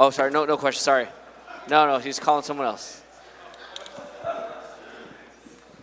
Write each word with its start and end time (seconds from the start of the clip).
Oh, 0.00 0.08
sorry. 0.08 0.30
No, 0.30 0.46
no 0.46 0.56
question. 0.56 0.80
Sorry. 0.80 1.06
No, 1.68 1.86
no. 1.86 1.98
He's 1.98 2.18
calling 2.18 2.42
someone 2.42 2.66
else. 2.66 3.02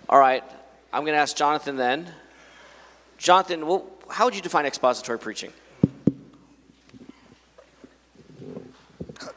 All 0.09 0.19
right. 0.19 0.43
I'm 0.91 1.03
going 1.03 1.13
to 1.13 1.19
ask 1.19 1.37
Jonathan 1.37 1.77
then. 1.77 2.11
Jonathan, 3.19 3.67
well, 3.67 3.85
how 4.09 4.25
would 4.25 4.35
you 4.35 4.41
define 4.41 4.65
expository 4.65 5.19
preaching? 5.19 5.53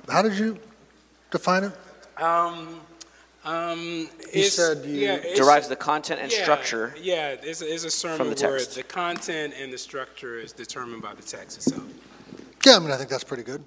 How 0.09 0.23
did 0.23 0.39
you 0.39 0.59
define 1.31 1.65
it? 1.65 1.73
Um, 2.23 2.81
um, 3.45 4.09
You 4.33 4.45
said 4.45 4.85
you- 4.87 4.95
yeah, 4.97 5.35
Derives 5.37 5.69
the 5.69 5.77
content 5.77 6.21
and 6.23 6.33
yeah, 6.33 6.43
structure. 6.43 6.95
Yeah, 6.99 7.37
it's 7.43 7.61
a, 7.61 7.71
it's 7.73 7.85
a 7.85 7.91
sermon 7.91 8.17
from 8.17 8.31
the 8.35 8.47
where 8.49 8.59
text. 8.59 8.77
the 8.77 8.83
content 8.83 9.53
and 9.61 9.71
the 9.71 9.79
structure 9.79 10.39
is 10.39 10.53
determined 10.53 11.03
by 11.03 11.13
the 11.13 11.23
text 11.23 11.59
itself. 11.59 11.85
Yeah, 12.65 12.77
I 12.77 12.79
mean, 12.79 12.91
I 12.91 12.97
think 12.97 13.11
that's 13.11 13.25
pretty 13.25 13.43
good. 13.43 13.63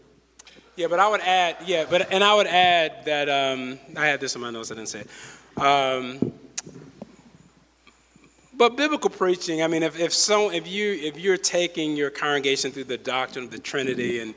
Yeah, 0.76 0.88
but 0.88 1.00
I 1.00 1.08
would 1.08 1.22
add, 1.22 1.58
yeah, 1.66 1.86
but 1.88 2.12
and 2.12 2.24
I 2.24 2.34
would 2.34 2.48
add 2.48 3.06
that 3.06 3.30
um, 3.30 3.78
I 3.96 4.08
had 4.08 4.20
this 4.20 4.34
in 4.34 4.42
my 4.42 4.50
notes. 4.50 4.72
I 4.72 4.76
didn't 4.76 4.90
say 4.90 5.02
it. 5.02 5.62
Um, 5.62 6.34
but 8.56 8.76
biblical 8.76 9.12
preaching, 9.12 9.62
I 9.62 9.68
mean, 9.68 9.84
if 9.84 10.00
if 10.00 10.12
so, 10.14 10.52
if 10.52 10.68
you 10.68 10.94
if 10.94 11.20
you're 11.20 11.38
taking 11.38 11.96
your 11.96 12.10
congregation 12.10 12.72
through 12.72 12.86
the 12.86 12.98
doctrine 12.98 13.46
of 13.46 13.52
the 13.52 13.60
Trinity, 13.60 14.20
and 14.20 14.34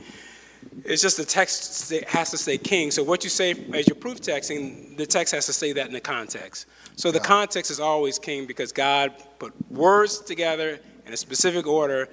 it's 0.85 1.01
just 1.01 1.17
the 1.17 1.25
text 1.25 1.91
has 2.07 2.31
to 2.33 2.37
say 2.37 2.59
King. 2.59 2.91
So 2.91 3.03
what 3.03 3.25
you 3.25 3.31
say 3.31 3.53
as 3.73 3.89
your 3.89 3.97
proof 3.97 4.21
text, 4.21 4.51
and 4.51 4.97
the 4.99 5.07
text 5.07 5.35
has 5.35 5.47
to 5.47 5.55
say 5.55 5.73
that 5.73 5.87
in 5.87 5.95
the 5.95 6.01
context. 6.01 6.67
So 6.97 7.11
the 7.11 7.21
context 7.21 7.71
is 7.71 7.81
always 7.81 8.19
King 8.19 8.47
because 8.47 8.73
God 8.73 9.15
put 9.39 9.55
words 9.71 10.19
together 10.19 10.81
in 11.07 11.15
a 11.15 11.17
specific 11.17 11.67
order 11.67 12.09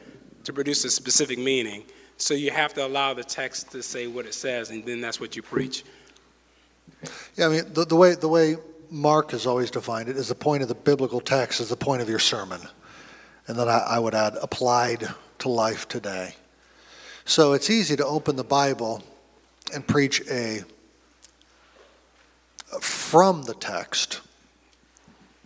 to 0.45 0.53
produce 0.53 0.85
a 0.85 0.89
specific 0.89 1.39
meaning. 1.39 1.83
So 2.23 2.33
you 2.33 2.51
have 2.51 2.73
to 2.75 2.85
allow 2.85 3.13
the 3.13 3.23
text 3.25 3.71
to 3.71 3.83
say 3.83 4.07
what 4.07 4.25
it 4.25 4.33
says, 4.33 4.69
and 4.69 4.85
then 4.85 5.01
that's 5.01 5.19
what 5.19 5.35
you 5.35 5.41
preach. 5.41 5.83
Yeah, 7.35 7.47
I 7.47 7.49
mean, 7.49 7.73
the, 7.73 7.83
the 7.83 7.97
way 7.97 8.15
the 8.15 8.29
way 8.29 8.55
Mark 8.89 9.31
has 9.31 9.45
always 9.45 9.69
defined 9.69 10.07
it 10.07 10.15
is 10.15 10.29
the 10.29 10.35
point 10.35 10.61
of 10.61 10.69
the 10.69 10.75
biblical 10.75 11.19
text 11.19 11.59
is 11.59 11.67
the 11.67 11.75
point 11.75 12.01
of 12.01 12.07
your 12.07 12.19
sermon, 12.19 12.61
and 13.47 13.59
then 13.59 13.67
I, 13.67 13.79
I 13.79 13.99
would 13.99 14.15
add 14.15 14.37
applied 14.41 15.05
to 15.39 15.49
life 15.49 15.89
today. 15.89 16.35
So 17.25 17.51
it's 17.51 17.69
easy 17.69 17.97
to 17.97 18.05
open 18.05 18.37
the 18.37 18.45
Bible 18.45 19.03
and 19.73 19.85
preach 19.85 20.21
a 20.31 20.63
from 22.79 23.43
the 23.43 23.53
text. 23.53 24.21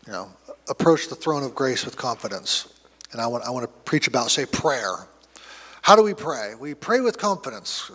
You 0.06 0.12
know, 0.12 0.32
approach 0.70 1.08
the 1.10 1.16
throne 1.16 1.42
of 1.42 1.56
grace 1.56 1.86
with 1.86 1.98
confidence, 1.98 2.72
and 3.14 3.20
I 3.20 3.26
want 3.26 3.46
I 3.46 3.50
want 3.50 3.64
to 3.64 3.72
preach 3.84 4.08
about 4.08 4.30
say 4.30 4.46
prayer. 4.46 5.08
How 5.88 5.96
do 5.96 6.04
we 6.04 6.14
pray? 6.14 6.54
We 6.54 6.74
pray 6.74 7.00
with 7.00 7.18
confidence. 7.18 7.90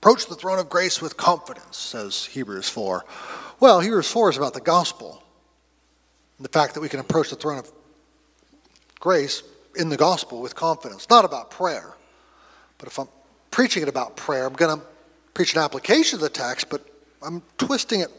Approach 0.00 0.26
the 0.26 0.34
throne 0.34 0.58
of 0.58 0.68
grace 0.68 1.00
with 1.00 1.16
confidence, 1.16 1.78
says 1.78 2.26
Hebrews 2.26 2.68
4. 2.68 3.06
Well, 3.58 3.80
Hebrews 3.80 4.10
4 4.10 4.28
is 4.28 4.36
about 4.36 4.52
the 4.52 4.60
gospel. 4.60 5.22
The 6.38 6.50
fact 6.50 6.74
that 6.74 6.82
we 6.82 6.90
can 6.90 7.00
approach 7.00 7.30
the 7.30 7.36
throne 7.36 7.56
of 7.56 7.72
grace 9.00 9.42
in 9.76 9.88
the 9.88 9.96
gospel 9.96 10.42
with 10.42 10.54
confidence, 10.54 11.08
not 11.08 11.24
about 11.24 11.50
prayer. 11.50 11.94
But 12.76 12.88
if 12.88 12.98
I'm 12.98 13.08
preaching 13.50 13.82
it 13.82 13.88
about 13.88 14.14
prayer, 14.14 14.44
I'm 14.44 14.52
going 14.52 14.78
to 14.78 14.84
preach 15.32 15.54
an 15.54 15.62
application 15.62 16.18
of 16.18 16.20
the 16.20 16.28
text, 16.28 16.68
but 16.68 16.84
I'm 17.22 17.42
twisting 17.56 18.00
it, 18.00 18.10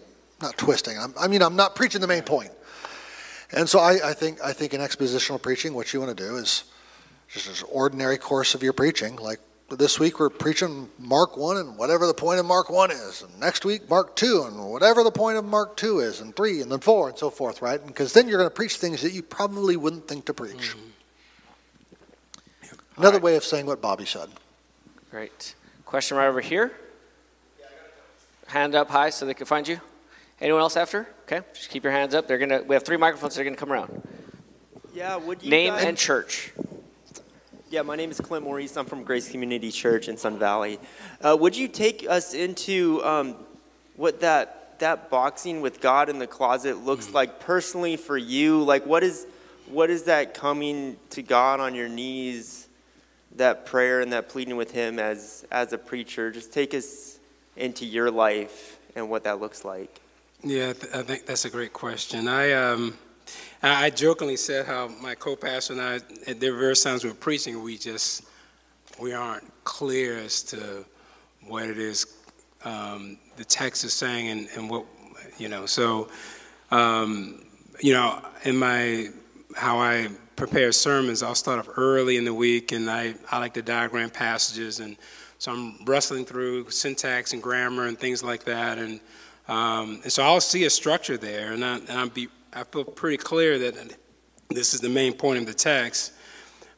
not 0.42 0.58
twisting, 0.58 0.98
I'm, 0.98 1.14
I 1.20 1.28
mean, 1.28 1.44
I'm 1.44 1.56
not 1.56 1.76
preaching 1.76 2.02
the 2.02 2.08
main 2.08 2.24
point. 2.24 2.50
And 3.52 3.70
so 3.70 3.78
I, 3.78 4.10
I, 4.10 4.14
think, 4.14 4.42
I 4.44 4.54
think 4.54 4.74
in 4.74 4.82
expositional 4.82 5.40
preaching, 5.40 5.76
what 5.76 5.94
you 5.94 6.00
want 6.00 6.18
to 6.18 6.24
do 6.28 6.38
is 6.38 6.64
just 7.32 7.62
an 7.62 7.68
ordinary 7.72 8.18
course 8.18 8.56
of 8.56 8.64
your 8.64 8.74
preaching, 8.74 9.16
like 9.18 9.40
this 9.70 10.00
week 10.00 10.20
we're 10.20 10.30
preaching 10.30 10.90
Mark 10.98 11.38
1 11.38 11.58
and 11.58 11.78
whatever 11.78 12.08
the 12.08 12.14
point 12.14 12.40
of 12.40 12.46
Mark 12.46 12.70
1 12.70 12.92
is. 12.92 13.22
And 13.22 13.40
next 13.40 13.66
week, 13.66 13.88
Mark 13.90 14.16
2 14.16 14.46
and 14.48 14.72
whatever 14.72 15.04
the 15.04 15.12
point 15.12 15.38
of 15.38 15.46
Mark 15.46 15.78
2 15.78 16.00
is, 16.00 16.22
and 16.22 16.36
3 16.36 16.62
and 16.62 16.72
then 16.72 16.80
4 16.80 17.10
and 17.10 17.18
so 17.18 17.30
forth, 17.30 17.62
right? 17.62 17.86
Because 17.86 18.14
then 18.14 18.28
you're 18.28 18.40
going 18.40 18.50
to 18.50 18.56
preach 18.56 18.78
things 18.78 19.02
that 19.02 19.14
you 19.14 19.22
probably 19.22 19.78
wouldn't 19.78 20.08
think 20.08 20.26
to 20.26 20.34
preach. 20.34 20.76
Mm-hmm. 20.76 20.80
Another 22.98 23.18
right. 23.18 23.24
way 23.24 23.36
of 23.36 23.44
saying 23.44 23.66
what 23.66 23.82
Bobby 23.82 24.06
said. 24.06 24.30
Great. 25.12 25.56
Question 25.86 26.18
right 26.18 26.28
over 26.28 26.42
here. 26.42 26.72
Hand 28.48 28.74
up 28.74 28.90
high 28.90 29.12
so 29.12 29.26
they 29.26 29.36
can 29.36 29.46
find 29.46 29.68
you. 29.68 29.80
Anyone 30.42 30.62
else 30.62 30.76
after? 30.76 31.08
Okay, 31.24 31.42
just 31.54 31.70
keep 31.70 31.84
your 31.84 31.92
hands 31.94 32.16
up. 32.16 32.28
They're 32.28 32.38
gonna. 32.40 32.64
We 32.64 32.74
have 32.76 32.84
three 32.84 32.98
microphones. 32.98 33.36
They're 33.36 33.44
gonna 33.44 33.56
come 33.56 33.72
around. 33.72 34.02
Yeah, 34.94 35.18
would 35.18 35.44
you 35.44 35.50
Name 35.50 35.74
guys- 35.74 35.86
and 35.86 35.98
church. 35.98 36.52
Yeah, 37.72 37.84
my 37.84 37.96
name 37.96 38.10
is 38.10 38.20
Clint 38.20 38.46
Maurice. 38.46 38.76
I'm 38.78 38.88
from 38.88 39.04
Grace 39.04 39.30
Community 39.30 39.70
Church 39.70 40.08
in 40.08 40.18
Sun 40.18 40.40
Valley. 40.40 40.80
Uh, 41.22 41.38
would 41.40 41.56
you 41.56 41.68
take 41.68 42.04
us 42.10 42.34
into 42.34 43.00
um, 43.04 43.36
what 43.96 44.22
that 44.22 44.80
that 44.80 45.12
boxing 45.12 45.62
with 45.62 45.80
God 45.80 46.10
in 46.10 46.18
the 46.18 46.26
closet 46.26 46.84
looks 46.84 47.12
like 47.14 47.40
personally 47.40 47.96
for 47.96 48.18
you? 48.18 48.64
Like, 48.64 48.88
what 48.88 49.04
is 49.04 49.28
what 49.68 49.92
is 49.92 50.04
that 50.04 50.34
coming 50.34 50.98
to 51.12 51.22
God 51.22 51.60
on 51.60 51.76
your 51.76 51.88
knees, 51.88 52.68
that 53.36 53.68
prayer 53.68 54.02
and 54.02 54.14
that 54.14 54.30
pleading 54.30 54.58
with 54.58 54.72
Him 54.72 54.98
as 54.98 55.46
as 55.52 55.72
a 55.72 55.78
preacher? 55.78 56.32
Just 56.32 56.52
take 56.52 56.74
us 56.74 57.20
into 57.56 57.86
your 57.86 58.10
life 58.10 58.80
and 58.96 59.12
what 59.12 59.26
that 59.26 59.40
looks 59.40 59.64
like. 59.64 60.02
Yeah, 60.44 60.74
th- 60.74 60.92
I 60.92 61.04
think 61.04 61.28
that's 61.28 61.46
a 61.46 61.52
great 61.52 61.74
question. 61.74 62.28
I 62.28 62.52
um, 62.54 62.98
I 63.62 63.90
jokingly 63.90 64.38
said 64.38 64.66
how 64.66 64.88
my 64.88 65.16
co-pastor 65.16 65.74
and 65.74 65.82
I, 65.82 65.96
at 66.28 66.40
there 66.40 66.54
various 66.54 66.84
times 66.84 67.04
we 67.04 67.10
were 67.10 67.16
preaching, 67.16 67.62
we 67.62 67.78
just 67.78 68.24
we 69.00 69.14
aren't 69.14 69.52
clear 69.64 70.18
as 70.18 70.44
to 70.44 70.86
what 71.48 71.64
it 71.64 71.78
is 71.78 72.06
um, 72.64 73.18
the 73.38 73.46
text 73.46 73.84
is 73.84 73.94
saying 73.94 74.28
and, 74.28 74.48
and 74.56 74.70
what 74.70 74.86
you 75.38 75.48
know. 75.48 75.66
So 75.66 76.10
um, 76.72 77.46
you 77.80 77.94
know, 77.94 78.22
in 78.44 78.58
my 78.58 79.10
how 79.56 79.80
I 79.80 80.10
prepare 80.36 80.72
sermons, 80.72 81.24
I'll 81.24 81.36
start 81.36 81.60
off 81.60 81.70
early 81.78 82.18
in 82.18 82.26
the 82.26 82.34
week, 82.34 82.72
and 82.72 82.90
I, 82.90 83.16
I 83.32 83.40
like 83.40 83.54
to 83.56 83.62
diagram 83.62 84.10
passages, 84.10 84.80
and 84.80 84.96
so 85.38 85.52
I'm 85.52 85.84
wrestling 85.86 86.26
through 86.26 86.70
syntax 86.70 87.34
and 87.34 87.42
grammar 87.42 87.88
and 87.88 87.98
things 87.98 88.24
like 88.24 88.44
that, 88.46 88.78
and 88.78 89.00
um, 89.48 90.02
and 90.04 90.12
so 90.12 90.24
I'll 90.24 90.42
see 90.42 90.66
a 90.66 90.70
structure 90.70 91.18
there, 91.18 91.54
and 91.54 91.64
I 91.66 91.78
and 91.78 91.92
I 91.92 92.06
be 92.06 92.28
I 92.54 92.64
feel 92.64 92.84
pretty 92.84 93.18
clear 93.18 93.60
that 93.60 93.96
this 94.50 94.74
is 94.74 94.82
the 94.82 94.90
main 94.90 95.14
point 95.14 95.40
of 95.40 95.46
the 95.46 95.54
text. 95.54 96.14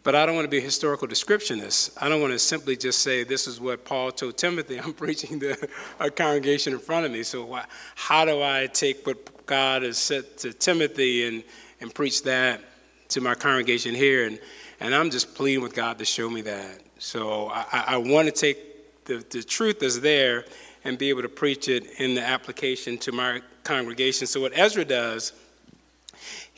But 0.04 0.16
I 0.16 0.26
don't 0.26 0.34
want 0.34 0.46
to 0.46 0.50
be 0.50 0.58
a 0.58 0.62
historical 0.62 1.08
descriptionist. 1.08 1.96
I 2.02 2.10
don't 2.10 2.22
want 2.22 2.34
to 2.34 2.40
simply 2.40 2.76
just 2.76 3.00
say 3.00 3.24
this 3.24 3.48
is 3.48 3.62
what 3.62 3.86
Paul 3.86 4.12
told 4.12 4.38
Timothy. 4.38 4.80
I'm 4.80 4.94
preaching 4.96 5.40
to 5.42 5.70
a 6.00 6.10
congregation 6.10 6.74
in 6.74 6.80
front 6.80 7.06
of 7.06 7.12
me. 7.12 7.24
So 7.24 7.46
why, 7.46 7.66
how 7.96 8.26
do 8.26 8.42
I 8.42 8.68
take 8.68 9.06
what 9.06 9.46
God 9.46 9.84
has 9.84 9.98
said 9.98 10.38
to 10.40 10.54
Timothy 10.54 11.28
and, 11.28 11.44
and 11.80 11.94
preach 11.94 12.24
that 12.24 12.62
to 13.10 13.22
my 13.22 13.36
congregation 13.36 13.94
here? 13.94 14.26
And, 14.26 14.40
and 14.80 14.96
I'm 14.96 15.12
just 15.12 15.36
pleading 15.36 15.62
with 15.62 15.76
God 15.76 16.00
to 16.00 16.06
show 16.06 16.30
me 16.30 16.42
that. 16.42 16.80
So 16.98 17.50
I, 17.50 17.84
I 17.90 17.98
want 17.98 18.28
to 18.28 18.34
take 18.34 19.06
the, 19.06 19.24
the 19.30 19.44
truth 19.44 19.80
that's 19.80 20.00
there 20.00 20.46
and 20.84 20.98
be 20.98 21.10
able 21.10 21.22
to 21.22 21.30
preach 21.30 21.70
it 21.70 22.00
in 22.00 22.16
the 22.16 22.22
application 22.22 22.98
to 23.00 23.12
my 23.12 23.42
congregation. 23.64 24.26
So 24.26 24.42
what 24.42 24.58
Ezra 24.58 24.84
does 24.84 25.34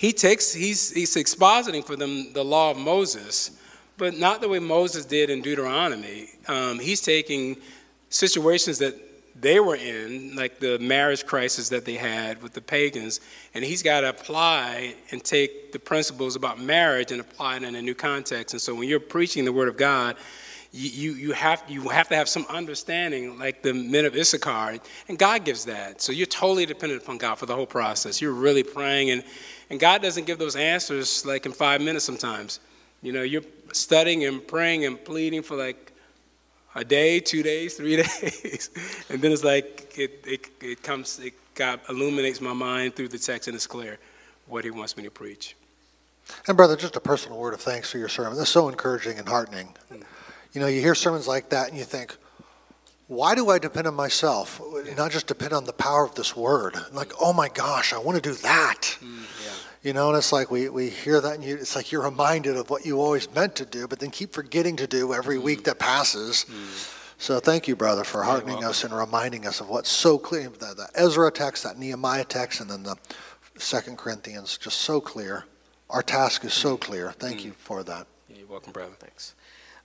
he 0.04 0.12
takes 0.12 0.52
he's 0.54 0.92
he's 0.92 1.16
expositing 1.16 1.82
for 1.82 1.96
them 1.96 2.34
the 2.34 2.44
law 2.44 2.72
of 2.72 2.78
Moses, 2.78 3.52
but 3.98 4.18
not 4.18 4.42
the 4.42 4.50
way 4.50 4.60
Moses 4.60 5.06
did 5.06 5.30
in 5.30 5.42
Deuteronomy. 5.42 6.28
Um, 6.50 6.78
he's 6.78 7.00
taking 7.00 7.56
situations 8.10 8.80
that 8.80 8.96
they 9.34 9.62
were 9.62 9.78
in, 9.78 10.36
like 10.36 10.60
the 10.60 10.78
marriage 10.80 11.26
crisis 11.26 11.70
that 11.70 11.86
they 11.86 11.94
had 11.96 12.44
with 12.44 12.52
the 12.52 12.60
pagans, 12.60 13.22
and 13.54 13.64
he's 13.64 13.82
got 13.82 14.02
to 14.02 14.10
apply 14.10 14.96
and 15.12 15.24
take 15.24 15.72
the 15.72 15.80
principles 15.80 16.36
about 16.36 16.60
marriage 16.60 17.14
and 17.14 17.22
apply 17.22 17.56
it 17.56 17.64
in 17.64 17.74
a 17.74 17.82
new 17.82 17.96
context. 17.96 18.54
And 18.54 18.62
so 18.62 18.76
when 18.76 18.90
you're 18.90 19.00
preaching 19.00 19.46
the 19.46 19.54
word 19.54 19.70
of 19.70 19.78
God, 19.78 20.18
you, 20.76 21.14
you, 21.14 21.32
have, 21.34 21.64
you 21.68 21.90
have 21.90 22.10
to 22.10 22.16
have 22.16 22.28
some 22.28 22.48
understanding, 22.50 23.38
like 23.38 23.62
the 23.62 23.74
men 23.74 24.06
of 24.06 24.16
Issachar, 24.16 24.80
and 25.08 25.20
God 25.20 25.46
gives 25.46 25.66
that. 25.66 26.02
So 26.02 26.12
you're 26.12 26.26
totally 26.26 26.66
dependent 26.66 27.04
upon 27.04 27.20
God 27.20 27.36
for 27.36 27.46
the 27.46 27.56
whole 27.56 27.68
process. 27.68 28.20
You're 28.20 28.34
really 28.34 28.64
praying, 28.64 29.12
and, 29.12 29.24
and 29.70 29.80
God 29.80 30.02
doesn't 30.02 30.26
give 30.26 30.40
those 30.40 30.56
answers 30.56 31.26
like 31.28 31.46
in 31.46 31.52
five 31.52 31.80
minutes 31.80 32.06
sometimes. 32.06 32.60
You 33.04 33.14
know, 33.14 33.22
you're 33.22 33.44
studying 33.72 34.26
and 34.26 34.46
praying 34.46 34.86
and 34.86 35.04
pleading 35.04 35.44
for 35.44 35.56
like 35.56 35.92
a 36.74 36.84
day, 36.84 37.20
two 37.20 37.44
days, 37.44 37.76
three 37.76 37.96
days, 38.04 38.72
and 39.10 39.22
then 39.22 39.32
it's 39.32 39.44
like 39.44 39.94
it, 39.96 40.24
it, 40.26 40.48
it 40.60 40.82
comes, 40.82 41.20
it 41.20 41.36
God 41.54 41.82
illuminates 41.88 42.42
my 42.42 42.54
mind 42.54 42.96
through 42.96 43.10
the 43.10 43.20
text, 43.20 43.48
and 43.48 43.54
it's 43.54 43.68
clear 43.68 44.00
what 44.48 44.64
He 44.64 44.72
wants 44.72 44.98
me 44.98 45.04
to 45.04 45.12
preach. 45.12 45.56
And 46.48 46.58
brother, 46.58 46.76
just 46.76 46.96
a 46.96 47.00
personal 47.00 47.38
word 47.38 47.54
of 47.54 47.62
thanks 47.62 47.92
for 47.92 48.00
your 48.00 48.10
sermon. 48.10 48.38
That's 48.38 48.50
so 48.50 48.70
encouraging 48.70 49.20
and 49.20 49.28
heartening. 49.28 49.76
Mm. 49.92 50.04
You 50.54 50.62
know, 50.62 50.68
you 50.68 50.82
hear 50.82 50.96
sermons 50.96 51.28
like 51.28 51.50
that 51.50 51.70
and 51.70 51.78
you 51.78 51.84
think, 51.84 52.16
why 53.08 53.36
do 53.36 53.50
I 53.50 53.60
depend 53.60 53.88
on 53.88 53.96
myself? 53.96 54.62
Not 54.96 55.12
just 55.12 55.28
depend 55.28 55.54
on 55.54 55.66
the 55.66 55.74
power 55.74 56.06
of 56.06 56.16
this 56.16 56.36
word. 56.36 56.76
Like, 56.92 57.12
oh 57.20 57.34
my 57.34 57.50
gosh, 57.50 57.92
I 57.92 57.98
want 57.98 58.16
to 58.16 58.22
do 58.22 58.36
that. 58.36 58.98
Mm, 59.02 59.26
you 59.84 59.92
know, 59.92 60.10
and 60.10 60.18
it's 60.18 60.32
like 60.32 60.50
we, 60.50 60.70
we 60.70 60.90
hear 60.90 61.20
that 61.20 61.34
and 61.36 61.44
you, 61.44 61.56
it's 61.56 61.76
like 61.76 61.92
you're 61.92 62.04
reminded 62.04 62.56
of 62.56 62.70
what 62.70 62.86
you 62.86 63.02
always 63.02 63.34
meant 63.34 63.56
to 63.58 63.66
do, 63.66 63.88
but 63.88 64.00
then 64.00 64.12
keep 64.12 64.32
forgetting 64.32 64.78
to 64.78 64.88
do 64.88 65.14
every 65.14 65.38
week 65.38 65.62
mm. 65.62 65.64
that 65.66 65.80
passes. 65.80 66.46
Mm. 66.50 67.00
So 67.18 67.40
thank 67.40 67.68
you, 67.68 67.76
brother, 67.76 68.04
for 68.04 68.24
heartening 68.24 68.64
us 68.64 68.84
and 68.84 68.96
reminding 68.96 69.46
us 69.46 69.60
of 69.60 69.70
what's 69.70 69.90
so 69.90 70.18
clear. 70.18 70.50
The, 70.50 70.74
the 70.74 70.90
Ezra 70.96 71.32
text, 71.32 71.64
that 71.64 71.78
Nehemiah 71.78 72.26
text, 72.26 72.62
and 72.62 72.70
then 72.70 72.84
the 72.84 72.96
Second 73.58 73.98
Corinthians, 73.98 74.58
just 74.58 74.80
so 74.80 75.00
clear. 75.00 75.46
Our 75.90 76.02
task 76.02 76.44
is 76.44 76.54
so 76.54 76.76
clear. 76.76 77.12
Thank 77.12 77.46
you 77.46 77.52
for 77.52 77.84
that. 77.84 78.08
You're 78.30 78.48
welcome, 78.48 78.74
brother. 78.74 78.96
Thanks. 79.00 79.36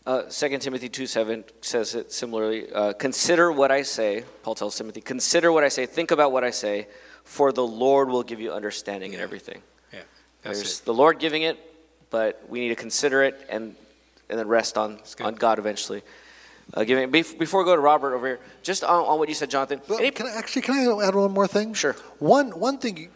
Uh, 0.06 0.22
2 0.22 0.58
Timothy 0.58 0.88
2 0.88 1.06
7 1.06 1.44
says 1.60 1.94
it 1.94 2.12
similarly. 2.12 2.72
Uh, 2.72 2.92
consider 2.94 3.52
what 3.52 3.70
I 3.70 3.82
say, 3.82 4.24
Paul 4.42 4.54
tells 4.54 4.76
Timothy, 4.76 5.00
consider 5.02 5.52
what 5.52 5.64
I 5.64 5.68
say, 5.68 5.84
think 5.84 6.10
about 6.10 6.32
what 6.32 6.44
I 6.44 6.50
say, 6.50 6.86
for 7.24 7.52
the 7.52 7.66
Lord 7.66 8.08
will 8.08 8.22
give 8.22 8.40
you 8.40 8.52
understanding 8.52 9.12
in 9.12 9.20
everything. 9.20 9.60
Yeah, 9.92 10.00
that's 10.42 10.58
There's 10.58 10.80
it. 10.80 10.84
the 10.86 10.94
Lord 10.94 11.18
giving 11.18 11.42
it, 11.42 11.58
but 12.08 12.42
we 12.48 12.60
need 12.60 12.68
to 12.70 12.74
consider 12.74 13.22
it 13.22 13.46
and, 13.50 13.74
and 14.30 14.38
then 14.38 14.48
rest 14.48 14.78
on, 14.78 14.98
on 15.20 15.34
God 15.34 15.58
eventually. 15.58 16.02
Uh, 16.72 16.84
giving, 16.84 17.10
before 17.10 17.60
we 17.60 17.64
go 17.66 17.74
to 17.76 17.80
Robert 17.80 18.14
over 18.14 18.26
here, 18.26 18.40
just 18.62 18.84
on, 18.84 19.04
on 19.04 19.18
what 19.18 19.28
you 19.28 19.34
said, 19.34 19.50
Jonathan. 19.50 19.80
Well, 19.88 19.98
any- 19.98 20.10
can 20.10 20.26
I, 20.26 20.30
actually, 20.30 20.62
can 20.62 20.74
I 20.74 21.06
add 21.06 21.14
one 21.14 21.32
more 21.32 21.46
thing? 21.46 21.74
Sure. 21.74 21.96
One, 22.18 22.58
one 22.58 22.78
thing, 22.78 22.96
you- 22.96 23.08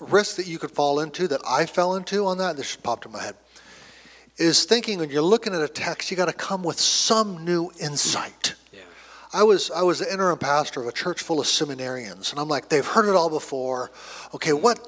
risk 0.00 0.36
that 0.36 0.46
you 0.46 0.58
could 0.58 0.70
fall 0.70 1.00
into, 1.00 1.26
that 1.28 1.40
I 1.46 1.66
fell 1.66 1.94
into 1.96 2.24
on 2.26 2.38
that, 2.38 2.56
this 2.56 2.66
just 2.68 2.82
popped 2.82 3.04
in 3.04 3.12
my 3.12 3.22
head, 3.22 3.34
is 4.38 4.64
thinking 4.64 5.00
when 5.00 5.10
you're 5.10 5.22
looking 5.22 5.54
at 5.54 5.60
a 5.60 5.68
text, 5.68 6.10
you 6.10 6.16
got 6.16 6.26
to 6.26 6.32
come 6.32 6.62
with 6.62 6.78
some 6.78 7.44
new 7.44 7.70
insight. 7.80 8.54
Yeah. 8.72 8.80
I 9.32 9.42
was 9.42 9.70
I 9.70 9.82
was 9.82 9.98
the 9.98 10.10
interim 10.10 10.38
pastor 10.38 10.80
of 10.80 10.86
a 10.86 10.92
church 10.92 11.22
full 11.22 11.40
of 11.40 11.46
seminarians, 11.46 12.30
and 12.30 12.40
I'm 12.40 12.48
like, 12.48 12.68
they've 12.68 12.86
heard 12.86 13.08
it 13.08 13.16
all 13.16 13.30
before. 13.30 13.90
Okay, 14.34 14.52
what 14.52 14.78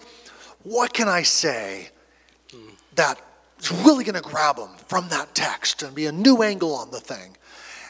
what 0.63 0.93
can 0.93 1.09
I 1.09 1.23
say 1.23 1.91
that 2.95 3.21
is 3.59 3.71
really 3.73 4.05
going 4.05 4.15
to 4.15 4.29
grab 4.29 4.57
them 4.57 4.71
from 4.89 5.09
that 5.09 5.35
text 5.35 5.83
and 5.83 5.95
be 5.95 6.07
a 6.07 6.13
new 6.13 6.43
angle 6.43 6.75
on 6.75 6.91
the 6.91 7.01
thing? 7.01 7.37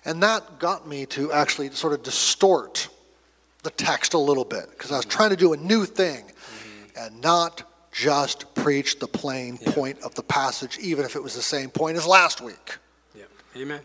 And 0.05 0.23
that 0.23 0.59
got 0.59 0.89
me 0.89 1.05
to 1.07 1.31
actually 1.33 1.71
sort 1.71 1.93
of 1.93 2.03
distort 2.03 2.89
the 3.63 3.71
text 3.71 4.15
a 4.15 4.19
little 4.19 4.47
bit 4.47 4.71
because 4.71 4.93
I 4.93 4.97
was 4.97 5.05
trying 5.05 5.31
to 5.31 5.37
do 5.37 5.53
a 5.53 5.57
new 5.57 5.85
thing 5.85 6.25
mm-hmm. 6.25 6.99
and 6.99 7.21
not 7.21 7.70
just 7.93 8.55
preach 8.55 8.99
the 8.99 9.07
plain 9.07 9.59
Yeah. 9.61 9.73
point 9.73 10.01
of 10.01 10.15
the 10.15 10.23
passage, 10.23 10.79
even 10.79 11.05
if 11.05 11.17
it 11.17 11.23
was 11.23 11.35
the 11.35 11.43
same 11.43 11.71
point 11.71 11.97
as 11.97 12.07
last 12.07 12.41
week. 12.41 12.77
Yeah. 13.15 13.25
Amen. 13.57 13.81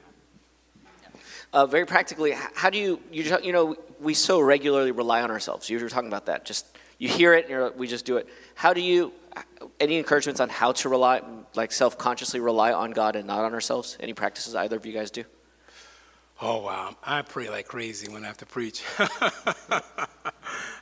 Uh, 1.54 1.66
very 1.66 1.86
practically, 1.86 2.32
how 2.32 2.70
do 2.70 2.78
you, 2.78 3.00
you, 3.12 3.24
you 3.42 3.54
know, 3.54 3.76
we 4.00 4.14
so 4.14 4.40
regularly 4.42 4.92
rely 4.92 5.22
on 5.22 5.32
ourselves. 5.32 5.70
You 5.70 5.80
were 5.80 5.90
talking 5.90 6.10
about 6.10 6.26
that. 6.26 6.44
Just, 6.46 6.66
you 6.98 7.08
hear 7.08 7.34
it 7.34 7.46
and 7.46 7.50
you're, 7.52 7.72
we 7.72 7.88
just 7.88 8.06
do 8.06 8.18
it. 8.18 8.28
How 8.56 8.74
do 8.74 8.82
you, 8.82 9.14
any 9.80 9.98
encouragements 9.98 10.40
on 10.42 10.50
how 10.50 10.74
to 10.74 10.90
rely, 10.90 11.22
like 11.56 11.72
self 11.72 11.98
consciously 11.98 12.40
rely 12.42 12.74
on 12.74 12.92
God 12.92 13.16
and 13.16 13.26
not 13.26 13.46
on 13.46 13.54
ourselves? 13.54 13.98
Any 14.02 14.14
practices 14.14 14.54
either 14.54 14.76
of 14.76 14.86
you 14.86 14.92
guys 14.94 15.12
do? 15.12 15.24
Oh 16.42 16.62
wow, 16.62 16.98
I 17.02 17.22
pray 17.22 17.50
like 17.50 17.66
crazy 17.68 18.12
when 18.12 18.26
I 18.26 18.28
have 18.28 18.38
to 18.40 18.46
preach. 18.46 18.84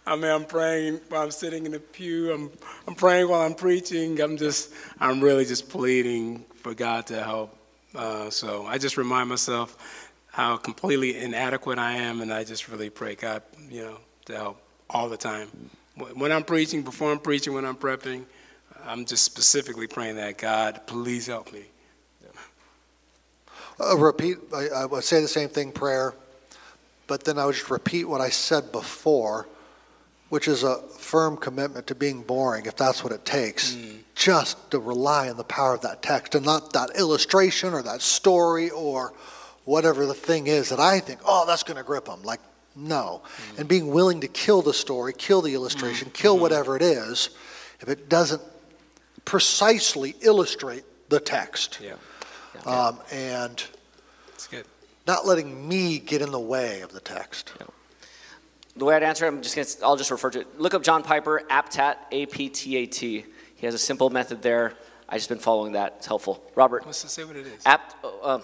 I 0.05 0.15
mean, 0.15 0.31
I'm 0.31 0.45
praying 0.45 1.00
while 1.09 1.23
I'm 1.23 1.31
sitting 1.31 1.65
in 1.65 1.71
the 1.71 1.79
pew. 1.79 2.33
I'm 2.33 2.51
I'm 2.88 2.95
praying 2.95 3.29
while 3.29 3.41
I'm 3.41 3.55
preaching. 3.55 4.19
I'm 4.19 4.38
just 4.38 4.73
I'm 5.00 5.21
really 5.21 5.45
just 5.45 5.69
pleading 5.69 6.45
for 6.55 6.73
God 6.73 7.07
to 7.07 7.23
help. 7.23 7.57
Uh, 7.95 8.29
so 8.29 8.65
I 8.65 8.77
just 8.77 8.97
remind 8.97 9.29
myself 9.29 10.09
how 10.27 10.57
completely 10.57 11.17
inadequate 11.17 11.77
I 11.77 11.94
am, 11.97 12.21
and 12.21 12.33
I 12.33 12.44
just 12.44 12.67
really 12.67 12.89
pray 12.89 13.15
God, 13.15 13.44
you 13.69 13.83
know, 13.83 13.97
to 14.25 14.35
help 14.35 14.61
all 14.89 15.07
the 15.07 15.17
time. 15.17 15.47
When 16.15 16.31
I'm 16.31 16.44
preaching, 16.44 16.81
before 16.81 17.11
I'm 17.11 17.19
preaching, 17.19 17.53
when 17.53 17.65
I'm 17.65 17.75
prepping, 17.75 18.25
I'm 18.85 19.05
just 19.05 19.23
specifically 19.23 19.88
praying 19.88 20.15
that 20.15 20.38
God, 20.38 20.81
please 20.88 21.27
help 21.27 21.53
me. 21.53 21.65
Uh, 23.79 23.97
repeat, 23.97 24.38
I, 24.53 24.67
I 24.69 24.85
would 24.85 25.03
say 25.03 25.21
the 25.21 25.27
same 25.27 25.50
thing, 25.50 25.71
prayer, 25.71 26.13
but 27.07 27.23
then 27.23 27.38
I 27.39 27.45
would 27.45 27.55
just 27.55 27.69
repeat 27.69 28.05
what 28.05 28.21
I 28.21 28.29
said 28.29 28.71
before, 28.71 29.47
which 30.33 30.47
is 30.47 30.63
a 30.63 30.77
firm 30.97 31.38
commitment 31.38 31.85
to 31.85 31.94
being 31.94 32.24
boring, 32.24 32.65
if 32.65 32.75
that's 32.75 33.03
what 33.03 33.13
it 33.13 33.24
takes, 33.24 33.75
mm. 33.75 34.00
just 34.15 34.71
to 34.71 34.80
rely 34.80 35.30
on 35.30 35.38
the 35.38 35.44
power 35.44 35.75
of 35.75 35.81
that 35.81 36.01
text 36.01 36.33
and 36.33 36.44
not 36.44 36.74
that 36.74 36.89
illustration 36.97 37.71
or 37.71 37.83
that 37.83 38.01
story 38.01 38.71
or 38.71 39.13
whatever 39.65 40.07
the 40.07 40.13
thing 40.15 40.47
is 40.47 40.69
that 40.69 40.80
I 40.80 41.00
think, 41.00 41.19
oh, 41.24 41.45
that's 41.45 41.62
going 41.62 41.77
to 41.77 41.83
grip 41.83 42.06
them. 42.06 42.24
Like, 42.24 42.39
no. 42.75 43.21
Mm. 43.53 43.59
And 43.59 43.68
being 43.68 43.89
willing 43.89 44.21
to 44.21 44.27
kill 44.27 44.63
the 44.63 44.74
story, 44.74 45.13
kill 45.15 45.44
the 45.44 45.53
illustration, 45.53 46.09
mm. 46.09 46.13
kill 46.13 46.33
mm-hmm. 46.33 46.41
whatever 46.41 46.75
it 46.75 46.81
is, 46.81 47.29
if 47.79 47.88
it 47.88 48.09
doesn't 48.09 48.41
precisely 49.25 50.15
illustrate 50.21 50.83
the 51.09 51.19
text. 51.19 51.79
Yeah, 51.79 51.94
Um, 52.65 52.97
and 53.12 53.63
it's 54.29 54.47
good. 54.47 54.65
not 55.06 55.27
letting 55.27 55.69
me 55.69 56.00
get 56.00 56.24
in 56.24 56.31
the 56.31 56.39
way 56.39 56.81
of 56.81 56.91
the 56.91 57.01
text. 57.01 57.53
The 58.75 58.86
way 58.86 58.96
I'd 58.96 59.04
answer 59.04 59.25
it, 59.25 59.28
I'm 59.28 59.42
just 59.42 59.56
gonna, 59.56 59.88
I'll 59.88 59.96
just 59.98 60.10
refer 60.10 60.31
to 60.31 60.42
it. 60.42 60.60
Look 60.60 60.74
up 60.74 60.81
John 60.84 61.04
Piper, 61.04 61.44
APTAT, 61.50 61.98
A-P-T-A-T. 62.12 63.25
He 63.56 63.66
has 63.66 63.75
a 63.75 63.80
simple 63.80 64.10
method 64.10 64.42
there. 64.42 64.74
I've 65.08 65.20
just 65.20 65.30
been 65.30 65.38
following 65.40 65.74
that. 65.74 65.96
It's 65.98 66.08
helpful. 66.08 66.44
Robert, 66.56 66.86
Let's 66.86 67.04
just 67.04 67.14
say 67.14 67.24
what 67.24 67.36
it 67.36 67.46
is. 67.46 67.62
apt, 67.66 67.96
uh, 68.04 68.36
um, 68.36 68.44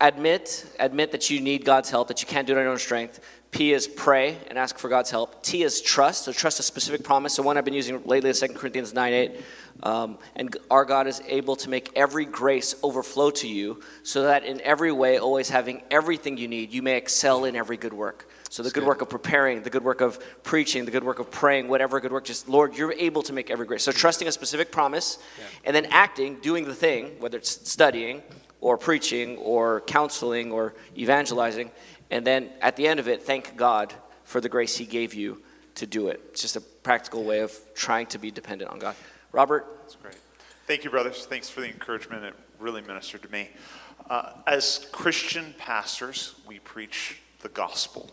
admit, 0.00 0.66
admit 0.80 1.12
that 1.12 1.28
you 1.28 1.40
need 1.40 1.64
God's 1.64 1.90
help, 1.90 2.08
that 2.08 2.22
you 2.22 2.26
can't 2.28 2.46
do 2.46 2.54
it 2.54 2.56
on 2.56 2.62
your 2.62 2.72
own 2.72 2.78
strength. 2.78 3.20
P 3.54 3.72
is 3.72 3.86
pray 3.86 4.36
and 4.48 4.58
ask 4.58 4.78
for 4.78 4.88
God's 4.88 5.12
help. 5.12 5.40
T 5.44 5.62
is 5.62 5.80
trust, 5.80 6.24
so 6.24 6.32
trust 6.32 6.58
a 6.58 6.62
specific 6.64 7.04
promise. 7.04 7.34
So 7.34 7.42
one 7.44 7.56
I've 7.56 7.64
been 7.64 7.72
using 7.72 8.02
lately 8.04 8.30
is 8.30 8.40
2 8.40 8.48
Corinthians 8.48 8.92
9 8.92 9.12
8. 9.12 9.40
Um, 9.84 10.18
and 10.34 10.56
our 10.72 10.84
God 10.84 11.06
is 11.06 11.22
able 11.28 11.54
to 11.56 11.70
make 11.70 11.92
every 11.94 12.24
grace 12.24 12.74
overflow 12.82 13.30
to 13.30 13.46
you, 13.46 13.80
so 14.02 14.24
that 14.24 14.44
in 14.44 14.60
every 14.62 14.90
way, 14.90 15.18
always 15.18 15.50
having 15.50 15.82
everything 15.88 16.36
you 16.36 16.48
need, 16.48 16.72
you 16.72 16.82
may 16.82 16.96
excel 16.96 17.44
in 17.44 17.54
every 17.54 17.76
good 17.76 17.92
work. 17.92 18.28
So 18.50 18.64
the 18.64 18.70
good 18.70 18.80
good. 18.80 18.88
work 18.88 19.02
of 19.02 19.08
preparing, 19.08 19.62
the 19.62 19.70
good 19.70 19.84
work 19.84 20.00
of 20.00 20.18
preaching, 20.42 20.84
the 20.84 20.90
good 20.90 21.04
work 21.04 21.20
of 21.20 21.30
praying, 21.30 21.68
whatever 21.68 22.00
good 22.00 22.12
work, 22.12 22.24
just 22.24 22.48
Lord, 22.48 22.76
you're 22.76 22.92
able 22.92 23.22
to 23.22 23.32
make 23.32 23.52
every 23.52 23.66
grace. 23.66 23.84
So 23.84 23.92
trusting 23.92 24.26
a 24.26 24.32
specific 24.32 24.72
promise 24.72 25.18
and 25.64 25.76
then 25.76 25.86
acting, 25.86 26.40
doing 26.40 26.64
the 26.64 26.74
thing, 26.74 27.20
whether 27.20 27.38
it's 27.38 27.70
studying 27.70 28.22
or 28.64 28.78
preaching 28.78 29.36
or 29.36 29.82
counseling 29.82 30.50
or 30.50 30.74
evangelizing, 30.96 31.70
and 32.10 32.26
then 32.26 32.50
at 32.60 32.76
the 32.76 32.86
end 32.86 33.00
of 33.00 33.08
it, 33.08 33.22
thank 33.22 33.56
God 33.56 33.94
for 34.24 34.40
the 34.40 34.48
grace 34.48 34.76
He 34.76 34.86
gave 34.86 35.14
you 35.14 35.42
to 35.76 35.86
do 35.86 36.08
it. 36.08 36.20
It's 36.30 36.42
just 36.42 36.56
a 36.56 36.60
practical 36.60 37.24
way 37.24 37.40
of 37.40 37.52
trying 37.74 38.06
to 38.08 38.18
be 38.18 38.30
dependent 38.30 38.70
on 38.70 38.78
God. 38.78 38.96
Robert, 39.32 39.66
That's 39.82 39.96
great. 39.96 40.16
Thank 40.66 40.84
you, 40.84 40.90
brothers. 40.90 41.26
Thanks 41.26 41.50
for 41.50 41.60
the 41.60 41.66
encouragement. 41.66 42.24
It 42.24 42.34
really 42.58 42.82
ministered 42.82 43.22
to 43.22 43.28
me. 43.30 43.50
Uh, 44.08 44.32
as 44.46 44.86
Christian 44.92 45.54
pastors, 45.58 46.34
we 46.46 46.58
preach 46.60 47.20
the 47.40 47.48
gospel. 47.48 48.10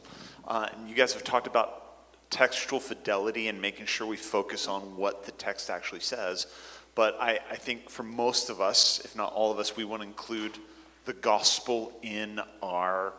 Uh, 0.48 0.68
and 0.74 0.90
you 0.90 0.96
guys 0.96 1.14
have 1.14 1.24
talked 1.24 1.48
about 1.48 1.82
textual 2.30 2.80
fidelity 2.80 3.50
and 3.50 3.62
making 3.62 3.86
sure 3.86 4.08
we 4.08 4.18
focus 4.18 4.68
on 4.68 4.98
what 4.98 5.26
the 5.26 5.32
text 5.34 5.70
actually 5.70 6.00
says. 6.00 6.48
But 6.96 7.18
I, 7.20 7.40
I 7.50 7.56
think 7.56 7.90
for 7.90 8.04
most 8.04 8.50
of 8.50 8.60
us, 8.60 9.02
if 9.06 9.16
not 9.16 9.34
all 9.34 9.52
of 9.52 9.60
us, 9.60 9.76
we 9.76 9.86
want 9.86 10.02
to 10.02 10.08
include 10.08 10.58
the 11.06 11.14
gospel 11.14 11.94
in 12.02 12.40
our 12.62 13.14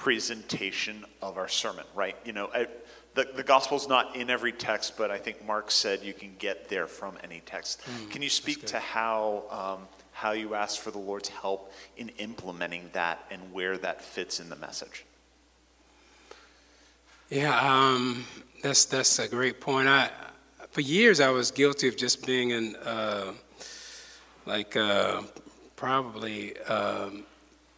presentation 0.00 1.04
of 1.20 1.36
our 1.36 1.46
sermon, 1.46 1.84
right? 1.94 2.16
You 2.24 2.32
know, 2.32 2.48
I, 2.54 2.68
the, 3.14 3.28
the 3.34 3.42
gospel's 3.42 3.86
not 3.86 4.16
in 4.16 4.30
every 4.30 4.52
text, 4.52 4.96
but 4.96 5.10
I 5.10 5.18
think 5.18 5.46
Mark 5.46 5.70
said 5.70 6.02
you 6.02 6.14
can 6.14 6.34
get 6.38 6.70
there 6.70 6.86
from 6.86 7.18
any 7.22 7.42
text. 7.44 7.82
can 8.08 8.22
you 8.22 8.30
speak 8.30 8.64
to 8.66 8.78
how, 8.78 9.44
um, 9.50 9.88
how 10.12 10.32
you 10.32 10.54
ask 10.54 10.80
for 10.80 10.90
the 10.90 10.98
Lord's 10.98 11.28
help 11.28 11.74
in 11.98 12.08
implementing 12.16 12.88
that 12.94 13.26
and 13.30 13.52
where 13.52 13.76
that 13.76 14.02
fits 14.02 14.40
in 14.40 14.48
the 14.48 14.56
message? 14.56 15.04
Yeah, 17.28 17.60
um, 17.60 18.24
that's 18.62 18.86
that's 18.86 19.20
a 19.20 19.28
great 19.28 19.60
point. 19.60 19.86
I 19.86 20.10
for 20.72 20.80
years 20.80 21.20
I 21.20 21.30
was 21.30 21.52
guilty 21.52 21.86
of 21.86 21.96
just 21.96 22.26
being 22.26 22.50
in, 22.50 22.74
uh, 22.74 23.32
like 24.46 24.74
uh, 24.74 25.22
probably 25.76 26.58
um, 26.62 27.22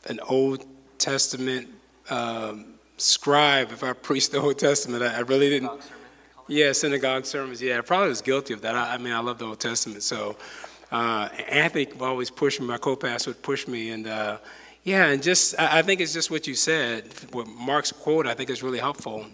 an 0.07 0.21
Old 0.27 0.65
Testament 0.97 1.69
um, 2.11 2.75
scribe. 2.97 3.73
If 3.73 3.83
I 3.83 3.93
preached 4.09 4.33
the 4.33 4.41
Old 4.41 4.59
Testament, 4.59 5.03
I, 5.03 5.17
I 5.17 5.21
really 5.21 5.51
didn't. 5.51 5.71
Yeah, 6.49 6.73
synagogue 6.73 7.25
sermons. 7.25 7.63
Yeah, 7.63 7.79
I 7.79 7.81
probably 7.83 8.09
was 8.09 8.21
guilty 8.21 8.53
of 8.53 8.63
that. 8.63 8.75
I, 8.75 8.95
I 8.95 8.99
mean, 8.99 9.13
I 9.13 9.21
love 9.21 9.39
the 9.39 9.47
Old 9.47 9.61
Testament. 9.61 10.03
So 10.03 10.37
uh, 10.91 11.29
Anthony 11.49 11.89
always 12.01 12.31
push 12.31 12.61
me. 12.61 12.67
My 12.67 12.79
co-pastor 12.79 13.31
would 13.31 13.43
push 13.43 13.67
me, 13.67 13.91
and 13.91 14.07
uh, 14.07 14.39
yeah, 14.85 15.07
and 15.07 15.23
just 15.23 15.59
I, 15.59 15.79
I 15.79 15.83
think 15.83 16.01
it's 16.01 16.13
just 16.13 16.31
what 16.31 16.47
you 16.47 16.55
said. 16.55 17.09
What 17.33 17.47
Mark's 17.47 17.93
quote, 17.93 18.27
I 18.27 18.35
think, 18.35 18.51
is 18.51 18.63
really 18.63 18.79
helpful. 18.79 19.27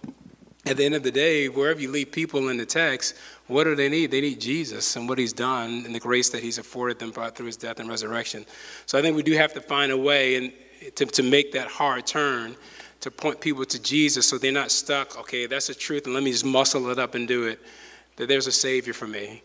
At 0.66 0.76
the 0.76 0.84
end 0.84 0.94
of 0.94 1.02
the 1.02 1.10
day, 1.10 1.48
wherever 1.48 1.80
you 1.80 1.90
leave 1.90 2.12
people 2.12 2.50
in 2.50 2.58
the 2.58 2.66
text, 2.66 3.16
what 3.46 3.64
do 3.64 3.74
they 3.74 3.88
need? 3.88 4.10
They 4.10 4.20
need 4.20 4.40
Jesus 4.40 4.96
and 4.96 5.08
what 5.08 5.18
He's 5.18 5.32
done 5.32 5.84
and 5.86 5.94
the 5.94 6.00
grace 6.00 6.28
that 6.30 6.42
He's 6.42 6.58
afforded 6.58 6.98
them 6.98 7.12
through 7.12 7.46
His 7.46 7.56
death 7.56 7.80
and 7.80 7.88
resurrection. 7.88 8.44
So 8.84 8.98
I 8.98 9.02
think 9.02 9.16
we 9.16 9.22
do 9.22 9.32
have 9.32 9.54
to 9.54 9.60
find 9.62 9.90
a 9.90 9.96
way 9.96 10.36
and 10.36 10.52
to, 10.94 11.06
to 11.06 11.22
make 11.22 11.52
that 11.52 11.68
hard 11.68 12.06
turn 12.06 12.56
to 13.00 13.10
point 13.10 13.40
people 13.40 13.64
to 13.64 13.80
Jesus 13.80 14.26
so 14.28 14.38
they're 14.38 14.50
not 14.52 14.70
stuck, 14.70 15.18
okay, 15.18 15.46
that's 15.46 15.68
the 15.68 15.74
truth, 15.74 16.06
and 16.06 16.14
let 16.14 16.22
me 16.22 16.32
just 16.32 16.44
muscle 16.44 16.88
it 16.90 16.98
up 16.98 17.14
and 17.14 17.28
do 17.28 17.44
it. 17.44 17.60
That 18.16 18.28
there's 18.28 18.48
a 18.48 18.52
Savior 18.52 18.92
for 18.92 19.06
me 19.06 19.42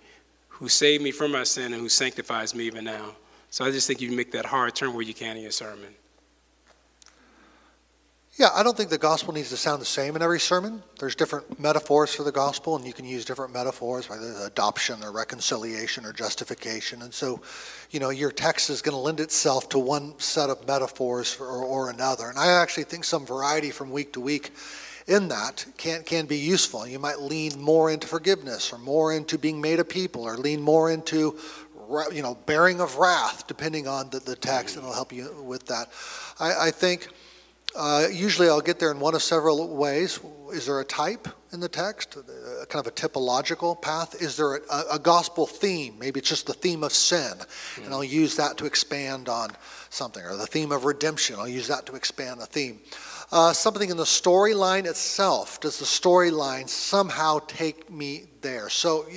who 0.50 0.68
saved 0.68 1.04
me 1.04 1.12
from 1.12 1.32
my 1.32 1.44
sin 1.44 1.74
and 1.74 1.82
who 1.82 1.90
sanctifies 1.90 2.56
me 2.56 2.64
even 2.66 2.84
now. 2.84 3.12
So 3.52 3.64
I 3.64 3.72
just 3.72 3.86
think 3.86 4.02
you 4.02 4.12
make 4.12 4.32
that 4.32 4.46
hard 4.46 4.74
turn 4.76 4.94
where 4.94 5.04
you 5.04 5.14
can 5.14 5.38
in 5.38 5.44
your 5.44 5.52
sermon. 5.52 5.94
Yeah, 8.36 8.50
I 8.56 8.64
don't 8.64 8.76
think 8.76 8.90
the 8.90 8.98
gospel 8.98 9.32
needs 9.32 9.50
to 9.50 9.58
sound 9.58 9.80
the 9.80 9.86
same 9.86 10.16
in 10.16 10.24
every 10.24 10.40
sermon. 10.40 10.82
There's 11.00 11.14
different 11.14 11.60
metaphors 11.60 12.16
for 12.16 12.24
the 12.24 12.32
gospel, 12.32 12.76
and 12.76 12.84
you 12.84 12.92
can 12.92 13.06
use 13.06 13.26
different 13.26 13.54
metaphors, 13.54 14.10
whether 14.10 14.34
adoption 14.44 15.04
or 15.04 15.12
reconciliation 15.12 16.04
or 16.04 16.14
justification. 16.14 17.04
And 17.04 17.14
so, 17.14 17.42
you 17.92 18.00
know, 18.00 18.10
your 18.10 18.32
text 18.32 18.72
is 18.72 18.82
going 18.82 18.96
to 18.96 19.00
lend 19.00 19.20
itself 19.20 19.70
to 19.70 19.78
one 19.78 20.18
set 20.18 20.50
of 20.50 20.66
metaphors 20.66 21.38
or, 21.40 21.46
or 21.46 21.92
another. 21.92 22.28
And 22.28 22.40
I 22.40 22.48
actually 22.48 22.86
think 22.86 23.04
some 23.04 23.24
variety 23.24 23.70
from 23.70 23.92
week 23.92 24.14
to 24.14 24.20
week 24.20 24.50
in 25.06 25.28
that 25.28 25.68
can, 25.78 26.02
can 26.02 26.26
be 26.26 26.38
useful. 26.38 26.88
You 26.88 26.98
might 26.98 27.20
lean 27.20 27.62
more 27.62 27.92
into 27.92 28.08
forgiveness 28.08 28.74
or 28.74 28.80
more 28.80 29.14
into 29.14 29.38
being 29.38 29.62
made 29.62 29.80
a 29.80 29.86
people 29.86 30.24
or 30.24 30.38
lean 30.38 30.60
more 30.60 30.90
into 30.90 31.38
you 32.12 32.24
know, 32.24 32.36
bearing 32.48 32.82
of 32.82 32.96
wrath, 32.96 33.46
depending 33.46 33.88
on 33.88 34.10
the, 34.10 34.20
the 34.20 34.36
text, 34.36 34.76
and 34.76 34.84
it'll 34.84 34.96
help 34.96 35.14
you 35.14 35.32
with 35.44 35.68
that. 35.68 35.92
I, 36.40 36.68
I 36.68 36.72
think 36.72 37.10
uh, 37.76 38.08
usually 38.12 38.50
I'll 38.50 38.62
get 38.62 38.80
there 38.80 38.92
in 38.92 39.00
one 39.00 39.16
of 39.16 39.24
several 39.24 39.76
ways. 39.76 40.20
Is 40.52 40.68
there 40.68 40.80
a 40.80 40.86
type 40.86 41.28
in 41.52 41.60
the 41.60 41.70
text, 41.70 42.16
kind 42.70 42.86
of 42.86 42.88
a 42.88 42.92
typological 42.92 43.80
path? 43.82 44.22
Is 44.22 44.38
there 44.38 44.56
a, 44.56 44.84
a, 44.94 45.00
gospel 45.00 45.48
theme? 45.48 45.98
Maybe 46.00 46.20
it's 46.20 46.30
just 46.30 46.46
the 46.46 46.54
theme 46.54 46.84
of 46.84 46.94
sin, 46.94 47.34
and 47.84 47.94
I'll 47.94 48.04
use 48.04 48.36
that 48.36 48.58
to 48.58 48.66
expand 48.66 49.30
on 49.30 49.50
something, 49.90 50.24
or 50.24 50.36
the 50.36 50.48
theme 50.48 50.72
of 50.72 50.86
redemption. 50.86 51.38
I'll 51.40 51.48
use 51.48 51.68
that 51.68 51.86
to 51.88 51.96
expand 51.96 52.42
a 52.42 52.46
theme. 52.46 52.80
Uh, 53.32 53.54
something 53.54 53.90
in 53.90 53.98
the 53.98 54.04
storyline 54.04 54.86
itself. 54.86 55.60
Does 55.60 55.80
the 55.80 55.86
storyline 55.86 56.70
somehow 56.70 57.40
take 57.48 57.90
me 57.90 58.26
there? 58.42 58.70
So 58.70 59.08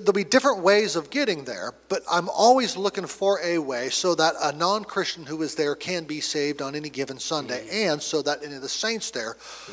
there'll 0.00 0.12
be 0.12 0.24
different 0.24 0.62
ways 0.62 0.96
of 0.96 1.10
getting 1.10 1.44
there, 1.44 1.74
but 1.88 2.02
I'm 2.10 2.28
always 2.28 2.76
looking 2.76 3.06
for 3.06 3.40
a 3.42 3.58
way 3.58 3.90
so 3.90 4.14
that 4.14 4.34
a 4.42 4.52
non 4.52 4.84
Christian 4.84 5.24
who 5.24 5.42
is 5.42 5.54
there 5.54 5.74
can 5.74 6.04
be 6.04 6.20
saved 6.20 6.62
on 6.62 6.74
any 6.74 6.88
given 6.88 7.18
Sunday, 7.18 7.66
mm. 7.66 7.92
and 7.92 8.02
so 8.02 8.22
that 8.22 8.42
any 8.44 8.54
of 8.54 8.62
the 8.62 8.68
saints 8.68 9.10
there 9.10 9.34
mm. 9.34 9.72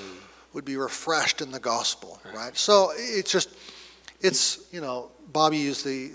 would 0.53 0.65
be 0.65 0.77
refreshed 0.77 1.41
in 1.41 1.51
the 1.51 1.59
gospel, 1.59 2.19
right. 2.25 2.35
right? 2.35 2.57
So 2.57 2.91
it's 2.95 3.31
just, 3.31 3.49
it's, 4.21 4.67
you 4.71 4.81
know, 4.81 5.11
Bobby 5.31 5.57
used 5.57 5.85
the, 5.85 6.11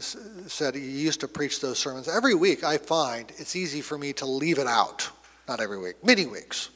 said 0.49 0.75
he 0.75 0.80
used 0.80 1.20
to 1.20 1.28
preach 1.28 1.61
those 1.61 1.78
sermons. 1.78 2.08
Every 2.08 2.34
week 2.34 2.64
I 2.64 2.78
find 2.78 3.32
it's 3.38 3.56
easy 3.56 3.80
for 3.80 3.96
me 3.96 4.12
to 4.14 4.26
leave 4.26 4.58
it 4.58 4.66
out. 4.66 5.08
Not 5.49 5.61
every 5.61 5.78
week, 5.78 6.04
many 6.04 6.26
weeks. 6.26 6.70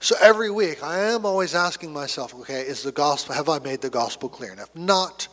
So 0.00 0.16
every 0.20 0.50
week 0.50 0.82
I 0.82 0.98
am 0.98 1.24
always 1.24 1.54
asking 1.54 1.92
myself, 1.92 2.34
okay, 2.34 2.62
is 2.62 2.82
the 2.82 2.90
gospel, 2.90 3.36
have 3.36 3.48
I 3.48 3.60
made 3.60 3.82
the 3.82 3.90
gospel 3.90 4.28
clear? 4.28 4.50
And 4.50 4.60
if 4.60 4.74
not, 4.74 5.28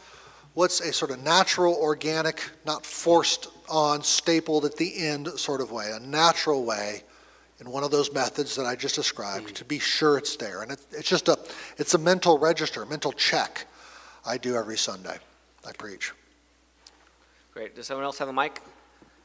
what's 0.53 0.79
a 0.81 0.91
sort 0.93 1.11
of 1.11 1.21
natural, 1.23 1.75
organic, 1.75 2.49
not 2.65 2.85
forced 2.85 3.47
on, 3.69 4.01
stapled 4.01 4.65
at 4.65 4.75
the 4.75 5.05
end 5.05 5.27
sort 5.39 5.61
of 5.61 5.71
way, 5.71 5.91
a 5.91 5.99
natural 5.99 6.63
way 6.63 7.03
in 7.59 7.69
one 7.69 7.83
of 7.83 7.91
those 7.91 8.11
methods 8.13 8.55
that 8.55 8.65
I 8.65 8.75
just 8.75 8.95
described 8.95 9.45
mm-hmm. 9.45 9.55
to 9.55 9.65
be 9.65 9.79
sure 9.79 10.17
it's 10.17 10.35
there. 10.35 10.61
And 10.61 10.71
it, 10.71 10.79
it's 10.91 11.09
just 11.09 11.27
a, 11.27 11.37
it's 11.77 11.93
a 11.93 11.97
mental 11.97 12.37
register, 12.37 12.85
mental 12.85 13.11
check 13.11 13.65
I 14.25 14.37
do 14.37 14.55
every 14.55 14.77
Sunday. 14.77 15.17
I 15.67 15.71
preach. 15.73 16.13
Great. 17.53 17.75
Does 17.75 17.87
someone 17.87 18.05
else 18.05 18.17
have 18.19 18.29
a 18.29 18.33
mic? 18.33 18.61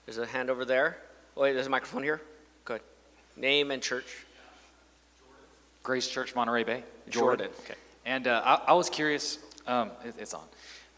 There's 0.07 0.19
a 0.19 0.27
hand 0.27 0.51
over 0.51 0.65
there. 0.65 0.99
Oh, 1.37 1.43
wait, 1.43 1.53
there's 1.53 1.67
a 1.67 1.71
microphone 1.71 2.03
here. 2.03 2.21
Good. 2.65 2.81
Name 3.37 3.71
and 3.71 3.83
church. 3.83 4.25
Grace 5.83 6.09
Church, 6.09 6.35
Monterey 6.35 6.65
Bay. 6.65 6.83
Jordan. 7.11 7.47
Jordan. 7.47 7.51
Okay. 7.65 7.75
And 8.07 8.27
uh, 8.27 8.43
I, 8.45 8.71
I, 8.71 8.73
was 8.73 8.89
curious. 8.89 9.39
Um, 9.67 9.91
it, 10.05 10.15
it's 10.19 10.33
on. 10.33 10.45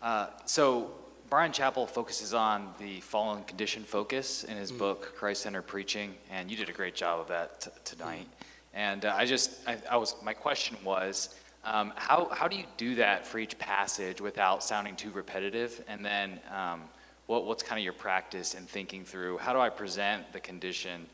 Uh, 0.02 0.28
so 0.44 0.90
Brian 1.28 1.52
Chapell 1.52 1.88
focuses 1.88 2.34
on 2.34 2.72
the 2.78 3.00
fallen 3.00 3.42
condition 3.44 3.82
focus 3.82 4.44
in 4.44 4.56
his 4.56 4.70
mm. 4.70 4.78
book 4.78 5.14
Christ-centered 5.16 5.62
preaching, 5.62 6.14
and 6.30 6.50
you 6.50 6.56
did 6.56 6.68
a 6.68 6.72
great 6.72 6.94
job 6.94 7.20
of 7.20 7.28
that 7.28 7.60
t- 7.62 7.70
tonight. 7.84 8.26
Mm. 8.30 8.46
And 8.74 9.04
uh, 9.06 9.14
I 9.16 9.24
just, 9.24 9.66
I, 9.66 9.78
I, 9.90 9.96
was, 9.96 10.14
my 10.22 10.34
question 10.34 10.76
was, 10.84 11.34
um, 11.64 11.92
how 11.96 12.28
how 12.30 12.46
do 12.46 12.56
you 12.56 12.64
do 12.76 12.94
that 12.96 13.26
for 13.26 13.38
each 13.38 13.58
passage 13.58 14.20
without 14.20 14.62
sounding 14.62 14.94
too 14.94 15.10
repetitive? 15.10 15.82
And 15.88 16.04
then, 16.04 16.38
um, 16.54 16.82
what 17.26 17.44
what's 17.44 17.62
kind 17.64 17.78
of 17.78 17.84
your 17.84 17.92
practice 17.92 18.54
in 18.54 18.66
thinking 18.66 19.04
through 19.04 19.38
how 19.38 19.52
do 19.52 19.58
I 19.58 19.68
present 19.68 20.32
the 20.32 20.38
condition 20.38 21.06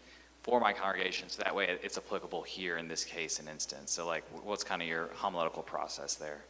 for 0.42 0.60
my 0.60 0.74
congregation 0.74 1.30
so 1.30 1.42
that 1.42 1.54
way 1.54 1.78
it's 1.82 1.96
applicable 1.96 2.42
here 2.42 2.76
in 2.76 2.86
this 2.86 3.04
case 3.04 3.38
and 3.38 3.48
instance? 3.48 3.92
So, 3.92 4.06
like, 4.06 4.24
what's 4.44 4.64
kind 4.64 4.82
of 4.82 4.88
your 4.88 5.08
homiletical 5.14 5.62
process 5.62 6.16
there? 6.16 6.44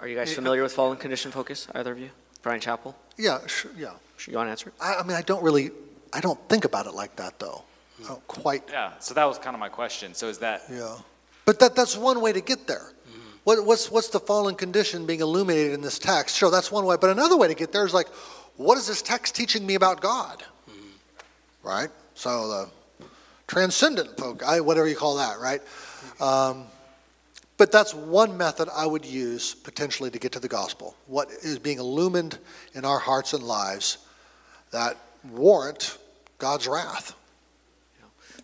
Are 0.00 0.06
you 0.06 0.16
guys 0.16 0.32
familiar 0.32 0.62
with 0.62 0.72
fallen 0.72 0.96
condition 0.96 1.32
focus, 1.32 1.66
either 1.74 1.92
of 1.92 1.98
you? 1.98 2.10
Brian 2.42 2.60
Chapell? 2.60 2.94
Yeah, 3.16 3.44
sure, 3.46 3.72
yeah. 3.76 3.94
You 4.26 4.36
want 4.36 4.46
to 4.46 4.50
answer 4.50 4.68
it? 4.68 4.74
I, 4.80 4.96
I 4.96 5.02
mean, 5.02 5.16
I 5.16 5.22
don't 5.22 5.42
really, 5.42 5.70
I 6.12 6.20
don't 6.20 6.38
think 6.48 6.64
about 6.64 6.86
it 6.86 6.94
like 6.94 7.16
that, 7.16 7.38
though. 7.40 7.64
I 8.04 8.08
don't 8.08 8.28
quite. 8.28 8.62
Yeah, 8.70 8.92
so 9.00 9.14
that 9.14 9.24
was 9.24 9.38
kind 9.38 9.54
of 9.54 9.60
my 9.60 9.68
question. 9.68 10.14
So 10.14 10.28
is 10.28 10.38
that. 10.38 10.62
Yeah. 10.70 10.96
But 11.44 11.58
that, 11.60 11.74
that's 11.74 11.96
one 11.96 12.20
way 12.20 12.32
to 12.32 12.40
get 12.40 12.66
there. 12.68 12.92
Mm-hmm. 13.08 13.20
What, 13.44 13.64
what's, 13.64 13.90
what's 13.90 14.08
the 14.08 14.20
fallen 14.20 14.54
condition 14.54 15.04
being 15.04 15.20
illuminated 15.20 15.72
in 15.72 15.80
this 15.80 15.98
text? 15.98 16.36
Sure, 16.36 16.50
that's 16.50 16.70
one 16.70 16.84
way. 16.84 16.96
But 17.00 17.10
another 17.10 17.36
way 17.36 17.48
to 17.48 17.54
get 17.54 17.72
there 17.72 17.84
is 17.84 17.94
like, 17.94 18.08
what 18.56 18.78
is 18.78 18.86
this 18.86 19.02
text 19.02 19.34
teaching 19.34 19.66
me 19.66 19.74
about 19.74 20.00
God? 20.00 20.44
Mm-hmm. 20.70 21.68
Right? 21.68 21.88
So 22.14 22.48
the 22.48 23.06
transcendent 23.48 24.16
folk, 24.16 24.44
I, 24.44 24.60
whatever 24.60 24.86
you 24.86 24.96
call 24.96 25.16
that, 25.16 25.40
right? 25.40 25.60
Um, 26.20 26.66
but 27.58 27.70
that's 27.70 27.92
one 27.92 28.38
method 28.38 28.68
I 28.74 28.86
would 28.86 29.04
use 29.04 29.54
potentially 29.54 30.10
to 30.10 30.18
get 30.18 30.32
to 30.32 30.40
the 30.40 30.48
gospel. 30.48 30.96
What 31.06 31.30
is 31.30 31.58
being 31.58 31.78
illumined 31.78 32.38
in 32.72 32.84
our 32.84 32.98
hearts 32.98 33.34
and 33.34 33.42
lives 33.42 33.98
that 34.70 34.96
warrant 35.24 35.98
God's 36.38 36.68
wrath. 36.68 37.14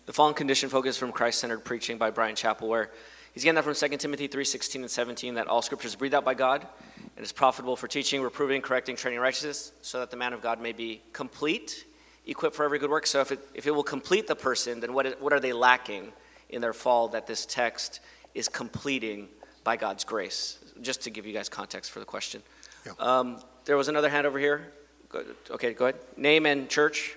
The 0.05 0.13
fallen 0.13 0.33
condition 0.35 0.69
focus 0.69 0.97
from 0.97 1.11
Christ 1.11 1.39
centered 1.39 1.63
preaching 1.63 1.97
by 1.97 2.11
Brian 2.11 2.35
Chapell, 2.35 2.67
where 2.67 2.91
he's 3.33 3.43
getting 3.43 3.55
that 3.55 3.63
from 3.63 3.73
2 3.73 3.97
Timothy 3.97 4.27
3:16 4.27 4.81
and 4.81 4.91
17, 4.91 5.35
that 5.35 5.47
all 5.47 5.61
scripture 5.61 5.87
is 5.87 5.95
breathed 5.95 6.13
out 6.13 6.25
by 6.25 6.35
God 6.35 6.67
and 7.15 7.25
is 7.25 7.31
profitable 7.31 7.75
for 7.75 7.87
teaching, 7.87 8.21
reproving, 8.21 8.61
correcting, 8.61 8.95
training 8.95 9.19
righteousness, 9.19 9.71
so 9.81 9.99
that 9.99 10.11
the 10.11 10.17
man 10.17 10.33
of 10.33 10.41
God 10.41 10.61
may 10.61 10.73
be 10.73 11.01
complete, 11.13 11.85
equipped 12.27 12.55
for 12.55 12.65
every 12.65 12.77
good 12.77 12.89
work. 12.89 13.07
So 13.07 13.21
if 13.21 13.31
it, 13.31 13.39
if 13.55 13.65
it 13.65 13.71
will 13.71 13.83
complete 13.83 14.27
the 14.27 14.35
person, 14.35 14.79
then 14.79 14.93
what, 14.93 15.19
what 15.21 15.33
are 15.33 15.39
they 15.39 15.53
lacking 15.53 16.11
in 16.49 16.61
their 16.61 16.73
fall 16.73 17.07
that 17.09 17.25
this 17.25 17.45
text 17.45 17.99
is 18.35 18.47
completing 18.47 19.29
by 19.63 19.77
God's 19.77 20.03
grace. 20.03 20.59
Just 20.81 21.01
to 21.03 21.09
give 21.09 21.25
you 21.25 21.33
guys 21.33 21.49
context 21.49 21.89
for 21.89 21.99
the 21.99 22.05
question. 22.05 22.43
Yeah. 22.85 22.91
Um, 22.99 23.39
there 23.63 23.77
was 23.77 23.87
another 23.87 24.09
hand 24.09 24.27
over 24.27 24.37
here. 24.37 24.71
Go, 25.09 25.23
okay, 25.51 25.73
go 25.73 25.87
ahead. 25.87 25.99
Name 26.17 26.45
and 26.45 26.69
church. 26.69 27.15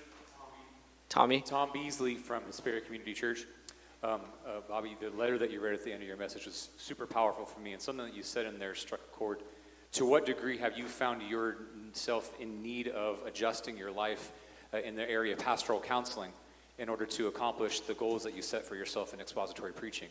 Tommy. 1.09 1.41
Tom 1.41 1.69
Beasley 1.73 2.15
from 2.15 2.43
Spirit 2.51 2.85
Community 2.85 3.13
Church. 3.13 3.45
Um, 4.01 4.21
uh, 4.47 4.61
Bobby, 4.67 4.95
the 5.01 5.09
letter 5.09 5.37
that 5.37 5.51
you 5.51 5.59
read 5.59 5.73
at 5.73 5.83
the 5.83 5.91
end 5.91 6.01
of 6.01 6.07
your 6.07 6.15
message 6.15 6.45
was 6.45 6.69
super 6.77 7.05
powerful 7.05 7.45
for 7.45 7.59
me, 7.59 7.73
and 7.73 7.81
something 7.81 8.05
that 8.05 8.15
you 8.15 8.23
said 8.23 8.45
in 8.45 8.57
there 8.57 8.73
struck 8.73 9.01
a 9.01 9.15
chord. 9.15 9.39
To 9.93 10.05
what 10.05 10.25
degree 10.25 10.57
have 10.59 10.77
you 10.77 10.85
found 10.85 11.21
yourself 11.23 12.33
in 12.39 12.61
need 12.61 12.87
of 12.89 13.21
adjusting 13.25 13.75
your 13.75 13.91
life 13.91 14.31
uh, 14.73 14.77
in 14.77 14.95
the 14.95 15.09
area 15.09 15.33
of 15.33 15.39
pastoral 15.39 15.81
counseling 15.81 16.31
in 16.77 16.87
order 16.87 17.05
to 17.07 17.27
accomplish 17.27 17.81
the 17.81 17.95
goals 17.95 18.23
that 18.23 18.35
you 18.35 18.41
set 18.41 18.65
for 18.65 18.75
yourself 18.75 19.13
in 19.13 19.19
expository 19.19 19.73
preaching? 19.73 20.09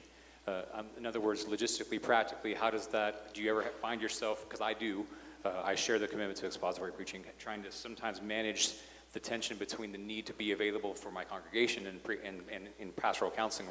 Uh, 0.49 0.63
um, 0.73 0.87
in 0.97 1.05
other 1.05 1.21
words, 1.21 1.45
logistically, 1.45 2.01
practically, 2.01 2.55
how 2.55 2.71
does 2.71 2.87
that, 2.87 3.35
do 3.35 3.43
you 3.43 3.51
ever 3.51 3.63
find 3.83 4.01
yourself, 4.01 4.45
because 4.49 4.63
I 4.63 4.73
do, 4.73 5.05
uh, 5.45 5.51
I 5.63 5.75
share 5.75 5.99
the 5.99 6.09
commitment 6.09 6.39
to 6.39 6.47
expository 6.47 6.91
preaching, 6.91 7.23
trying 7.39 7.63
to 7.65 7.71
sometimes 7.71 8.23
manage 8.23 8.73
the 9.13 9.21
tension 9.21 9.59
between 9.59 9.93
the 9.93 9.99
need 9.99 10.25
to 10.27 10.33
be 10.33 10.53
available 10.53 10.95
for 10.95 11.11
my 11.11 11.23
congregation 11.23 11.87
and, 11.87 12.03
pre, 12.03 12.17
and, 12.25 12.41
and 12.51 12.69
in 12.79 12.93
pastoral 12.93 13.31
counseling, 13.31 13.69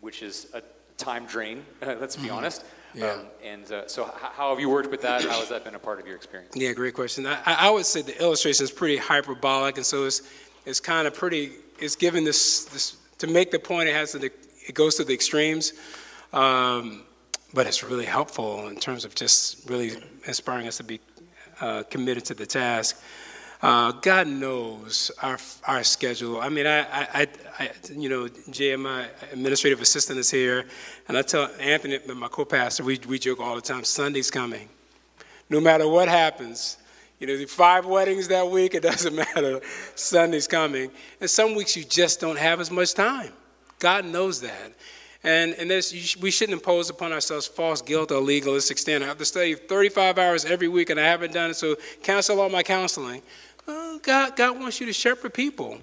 which 0.00 0.22
is 0.22 0.48
a 0.52 0.62
time 0.96 1.26
drain, 1.26 1.64
let's 1.82 2.16
be 2.16 2.22
mm-hmm. 2.22 2.36
honest. 2.38 2.64
Yeah. 2.92 3.12
Um, 3.12 3.20
and 3.44 3.70
uh, 3.70 3.86
so, 3.86 4.06
h- 4.06 4.12
how 4.20 4.50
have 4.50 4.58
you 4.58 4.68
worked 4.68 4.90
with 4.90 5.02
that? 5.02 5.22
How 5.22 5.38
has 5.38 5.48
that 5.50 5.64
been 5.64 5.76
a 5.76 5.80
part 5.80 6.00
of 6.00 6.06
your 6.08 6.16
experience? 6.16 6.54
Yeah, 6.56 6.72
great 6.72 6.94
question. 6.94 7.24
I, 7.24 7.40
I 7.46 7.70
would 7.70 7.86
say 7.86 8.02
the 8.02 8.20
illustration 8.20 8.64
is 8.64 8.72
pretty 8.72 8.96
hyperbolic, 8.96 9.76
and 9.76 9.86
so 9.86 10.06
it's, 10.06 10.22
it's 10.66 10.80
kind 10.80 11.06
of 11.06 11.14
pretty, 11.14 11.52
it's 11.78 11.94
given 11.94 12.24
this, 12.24 12.64
this, 12.66 12.96
to 13.18 13.28
make 13.28 13.52
the 13.52 13.60
point, 13.60 13.88
it 13.88 13.94
has 13.94 14.12
to 14.12 14.30
it 14.66 14.74
goes 14.74 14.94
to 14.96 15.04
the 15.04 15.14
extremes, 15.14 15.72
um, 16.32 17.02
but 17.52 17.66
it's 17.66 17.82
really 17.84 18.06
helpful 18.06 18.68
in 18.68 18.76
terms 18.76 19.04
of 19.04 19.14
just 19.14 19.68
really 19.68 19.92
inspiring 20.26 20.66
us 20.66 20.78
to 20.78 20.84
be 20.84 21.00
uh, 21.60 21.82
committed 21.84 22.24
to 22.26 22.34
the 22.34 22.46
task. 22.46 23.00
Uh, 23.62 23.92
God 23.92 24.26
knows 24.26 25.10
our 25.22 25.38
our 25.66 25.82
schedule. 25.84 26.40
I 26.40 26.48
mean, 26.48 26.66
I, 26.66 26.80
I, 26.80 27.28
I, 27.58 27.70
you 27.94 28.08
know, 28.08 28.28
Jay, 28.50 28.76
my 28.76 29.06
administrative 29.32 29.80
assistant 29.80 30.18
is 30.18 30.30
here, 30.30 30.66
and 31.08 31.16
I 31.16 31.22
tell 31.22 31.48
Anthony, 31.58 31.98
my 32.14 32.28
co-pastor, 32.28 32.84
we 32.84 32.98
we 33.08 33.18
joke 33.18 33.40
all 33.40 33.54
the 33.54 33.62
time. 33.62 33.84
Sunday's 33.84 34.30
coming, 34.30 34.68
no 35.48 35.60
matter 35.60 35.88
what 35.88 36.08
happens. 36.08 36.78
You 37.20 37.28
know, 37.28 37.38
the 37.38 37.46
five 37.46 37.86
weddings 37.86 38.28
that 38.28 38.50
week, 38.50 38.74
it 38.74 38.82
doesn't 38.82 39.14
matter. 39.34 39.60
Sunday's 39.94 40.46
coming, 40.48 40.90
and 41.20 41.30
some 41.30 41.54
weeks 41.54 41.76
you 41.76 41.84
just 41.84 42.20
don't 42.20 42.38
have 42.38 42.60
as 42.60 42.70
much 42.70 42.92
time. 42.92 43.32
God 43.84 44.06
knows 44.06 44.40
that. 44.40 44.72
And, 45.22 45.52
and 45.58 45.68
we 46.22 46.30
shouldn't 46.30 46.54
impose 46.54 46.88
upon 46.88 47.12
ourselves 47.12 47.46
false 47.46 47.82
guilt 47.82 48.10
or 48.10 48.18
legalistic 48.18 48.78
standard. 48.78 49.04
I 49.04 49.08
have 49.08 49.18
to 49.18 49.26
study 49.26 49.54
35 49.54 50.16
hours 50.16 50.46
every 50.46 50.68
week 50.68 50.88
and 50.88 50.98
I 50.98 51.04
haven't 51.04 51.34
done 51.34 51.50
it, 51.50 51.56
so 51.56 51.76
cancel 52.02 52.40
all 52.40 52.48
my 52.48 52.62
counseling. 52.62 53.20
Well, 53.66 53.98
God, 53.98 54.36
God 54.36 54.58
wants 54.58 54.80
you 54.80 54.86
to 54.86 54.92
shepherd 54.94 55.34
people. 55.34 55.80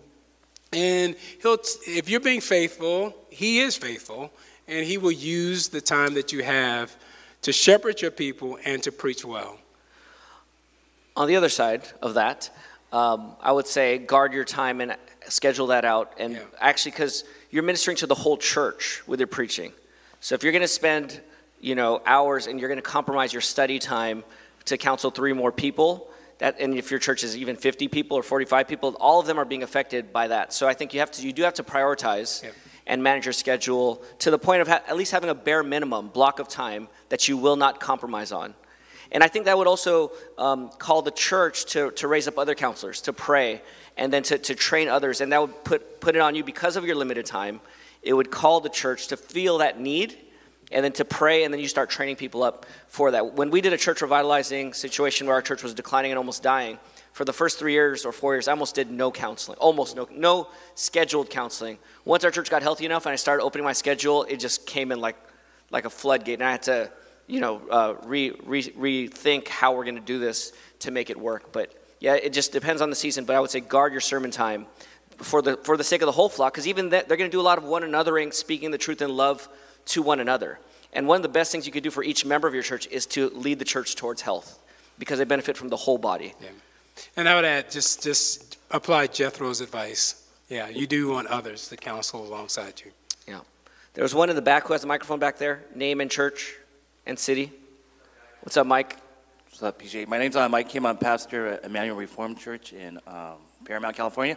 And 0.74 1.16
he'll, 1.44 1.60
if 1.86 2.10
you're 2.10 2.20
being 2.20 2.42
faithful, 2.42 3.16
he 3.30 3.60
is 3.60 3.78
faithful, 3.78 4.32
and 4.68 4.84
he 4.84 4.98
will 4.98 5.12
use 5.12 5.68
the 5.68 5.82
time 5.82 6.16
that 6.16 6.32
you 6.32 6.42
have 6.42 6.96
to 7.44 7.54
shepherd 7.54 8.02
your 8.02 8.10
people 8.10 8.58
and 8.66 8.82
to 8.82 8.92
preach 8.92 9.24
well. 9.24 9.60
On 11.16 11.28
the 11.28 11.36
other 11.36 11.50
side 11.50 11.84
of 12.02 12.16
that, 12.16 12.50
um, 12.92 13.34
I 13.40 13.52
would 13.52 13.68
say 13.68 14.00
guard 14.00 14.34
your 14.34 14.46
time 14.46 14.82
and 14.82 14.96
schedule 15.30 15.68
that 15.68 15.86
out. 15.86 16.14
And 16.18 16.34
Yeah. 16.34 16.40
actually, 16.60 16.92
because 16.92 17.24
you're 17.50 17.64
ministering 17.64 17.98
to 17.98 18.08
the 18.08 18.16
whole 18.16 18.38
church 18.38 19.02
with 19.08 19.20
your 19.20 19.28
preaching. 19.28 19.74
So 20.20 20.36
if 20.36 20.44
you're 20.44 20.52
going 20.52 20.62
to 20.62 20.68
spend, 20.68 21.22
you 21.60 21.76
know, 21.76 22.02
hours 22.06 22.48
and 22.48 22.60
you're 22.60 22.70
going 22.70 22.82
to 22.82 22.90
compromise 22.90 23.34
your 23.34 23.42
study 23.42 23.80
time 23.80 24.24
to 24.66 24.78
counsel 24.78 25.12
three 25.12 25.34
more 25.34 25.52
people, 25.52 26.10
that, 26.40 26.60
and 26.60 26.76
if 26.76 26.90
your 26.92 27.00
church 27.00 27.24
is 27.24 27.36
even 27.38 27.56
50 27.56 27.88
people 27.88 28.18
or 28.18 28.24
45 28.24 28.68
people, 28.68 28.96
all 29.00 29.20
of 29.20 29.28
them 29.28 29.38
are 29.40 29.46
being 29.46 29.64
affected 29.64 30.12
by 30.12 30.28
that. 30.28 30.54
So 30.54 30.68
I 30.68 30.74
think 30.74 30.94
you 30.94 31.00
have 31.00 31.12
to, 31.12 31.22
you 31.26 31.34
do 31.34 31.44
have 31.44 31.54
to 31.56 31.64
prioritize 31.64 32.44
Yep. 32.44 32.54
and 32.88 33.04
manage 33.04 33.26
your 33.26 33.34
schedule 33.34 34.04
to 34.20 34.32
the 34.32 34.40
point 34.40 34.62
of 34.62 34.68
ha- 34.68 34.82
at 34.88 34.96
least 34.98 35.12
having 35.12 35.30
a 35.30 35.36
bare 35.36 35.62
minimum 35.64 36.08
block 36.10 36.40
of 36.40 36.48
time 36.48 36.88
that 37.10 37.28
you 37.28 37.38
will 37.38 37.56
not 37.56 37.80
compromise 37.80 38.32
on. 38.32 38.56
And 39.12 39.24
I 39.24 39.28
think 39.28 39.46
that 39.46 39.58
would 39.58 39.68
also 39.68 40.14
um, 40.38 40.70
call 40.80 41.02
the 41.02 41.12
church 41.12 41.66
to, 41.74 41.92
to 41.92 42.08
raise 42.08 42.28
up 42.28 42.40
other 42.40 42.56
counselors, 42.56 43.02
to 43.02 43.14
pray, 43.14 43.62
and 44.02 44.12
then 44.12 44.24
to, 44.24 44.38
to 44.40 44.56
train 44.56 44.90
others. 44.90 45.22
And 45.22 45.32
that 45.32 45.40
would 45.40 45.64
put, 45.64 46.02
put 46.02 46.16
it 46.16 46.20
on 46.24 46.34
you 46.34 46.44
because 46.44 46.76
of 46.76 46.86
your 46.86 46.96
limited 46.96 47.24
time. 47.24 47.62
It 48.02 48.14
would 48.14 48.32
call 48.32 48.60
the 48.60 48.70
church 48.70 49.08
to 49.10 49.16
feel 49.16 49.60
that 49.60 49.80
need 49.80 50.18
and 50.72 50.84
then 50.84 50.92
to 50.94 51.06
pray, 51.06 51.44
and 51.44 51.54
then 51.54 51.62
you 51.62 51.68
start 51.68 51.92
training 51.92 52.16
people 52.16 52.42
up 52.42 52.66
for 52.88 53.12
that. 53.12 53.34
When 53.36 53.52
we 53.52 53.62
did 53.62 53.74
a 53.74 53.78
church 53.78 54.02
revitalizing 54.02 54.74
situation 54.74 55.28
where 55.28 55.36
our 55.36 55.42
church 55.42 55.62
was 55.62 55.76
declining 55.76 56.12
and 56.12 56.18
almost 56.18 56.42
dying, 56.42 56.80
for 57.14 57.26
the 57.26 57.34
first 57.34 57.60
three 57.60 57.74
years 57.74 58.04
or 58.04 58.12
four 58.12 58.34
years, 58.34 58.48
I 58.48 58.54
almost 58.54 58.74
did 58.74 58.90
no 58.90 59.12
counseling, 59.12 59.60
almost 59.60 59.96
no, 59.96 60.08
no 60.12 60.48
scheduled 60.74 61.30
counseling. 61.30 61.78
Once 62.04 62.24
our 62.24 62.32
church 62.32 62.50
got 62.50 62.64
healthy 62.64 62.86
enough 62.86 63.06
and 63.06 63.14
I 63.14 63.18
started 63.18 63.44
opening 63.44 63.66
my 63.66 63.74
schedule, 63.74 64.24
it 64.24 64.40
just 64.40 64.66
came 64.66 64.92
in 64.92 65.00
like, 65.00 65.18
like 65.70 65.86
a 65.86 65.92
floodgate, 65.92 66.40
and 66.40 66.48
I 66.48 66.52
had 66.52 66.64
to, 66.64 66.92
you 67.28 67.40
know, 67.40 67.62
uh, 67.70 67.96
re, 68.06 68.32
re, 68.46 68.64
rethink 68.64 69.48
how 69.48 69.76
we're 69.76 69.84
going 69.84 69.96
to 69.96 70.02
do 70.02 70.18
this 70.18 70.54
to 70.80 70.90
make 70.90 71.12
it 71.12 71.20
work. 71.20 71.52
But 71.52 71.76
yeah, 72.02 72.16
it 72.16 72.34
just 72.34 72.52
depends 72.52 72.82
on 72.82 72.90
the 72.90 72.96
season. 72.98 73.24
But 73.24 73.38
I 73.38 73.40
would 73.40 73.50
say 73.50 73.62
guard 73.62 73.94
your 73.94 74.02
sermon 74.02 74.32
time 74.32 74.66
for 75.18 75.42
the 75.42 75.56
for 75.56 75.78
the 75.78 75.84
sake 75.86 76.02
of 76.02 76.08
the 76.08 76.12
whole 76.12 76.28
flock, 76.28 76.52
because 76.52 76.68
even 76.68 76.90
that, 76.90 77.08
they're 77.08 77.16
going 77.16 77.32
to 77.32 77.36
do 77.36 77.40
a 77.40 77.42
lot 77.42 77.58
of 77.58 77.64
one 77.64 77.84
anothering, 77.84 78.34
speaking 78.34 78.72
the 78.72 78.78
truth 78.78 79.02
in 79.02 79.16
love 79.16 79.48
to 79.86 80.02
one 80.02 80.20
another. 80.20 80.60
And 80.94 81.08
one 81.08 81.16
of 81.16 81.24
the 81.24 81.30
best 81.30 81.54
things 81.54 81.66
you 81.66 81.72
could 81.72 81.84
do 81.84 81.92
for 81.92 82.04
each 82.04 82.26
member 82.26 82.50
of 82.50 82.54
your 82.54 82.64
church 82.64 82.86
is 82.88 83.06
to 83.08 83.30
lead 83.30 83.60
the 83.60 83.66
church 83.66 83.96
towards 83.96 84.22
health, 84.22 84.60
because 85.00 85.20
they 85.20 85.24
benefit 85.24 85.56
from 85.56 85.70
the 85.70 85.78
whole 85.78 85.98
body. 85.98 86.34
And 87.16 87.30
I 87.30 87.36
would 87.36 87.46
add, 87.46 87.72
just, 87.72 88.04
just 88.04 88.58
apply 88.70 89.08
Jethro's 89.08 89.62
advice. 89.62 90.28
Yeah, 90.50 90.68
you 90.68 90.88
do 90.88 91.10
want 91.10 91.28
others 91.28 91.70
to 91.70 91.78
counsel 91.78 92.26
alongside 92.26 92.82
you. 92.84 92.92
Yeah. 93.26 93.40
There 93.94 94.04
was 94.04 94.14
one 94.14 94.30
in 94.30 94.36
the 94.36 94.42
back 94.42 94.68
who 94.68 94.74
has 94.74 94.84
a 94.84 94.88
microphone 94.88 95.20
back 95.20 95.38
there. 95.38 95.64
Name 95.74 96.02
and 96.02 96.12
church 96.12 96.56
and 97.06 97.18
city. 97.18 97.52
What's 98.42 98.58
up, 98.58 98.68
Mike? 98.68 98.98
What's 99.62 99.76
up, 99.76 99.82
PJ? 99.84 100.08
My 100.08 100.18
name's 100.18 100.36
uh, 100.36 100.50
Mike 100.50 100.70
Kim. 100.70 100.88
I'm 100.88 100.98
pastor 100.98 101.46
at 101.46 101.66
Emmanuel 101.66 101.96
Reformed 101.96 102.40
Church 102.40 102.74
in 102.74 102.98
um, 103.06 103.36
Paramount, 103.64 103.96
California. 103.96 104.36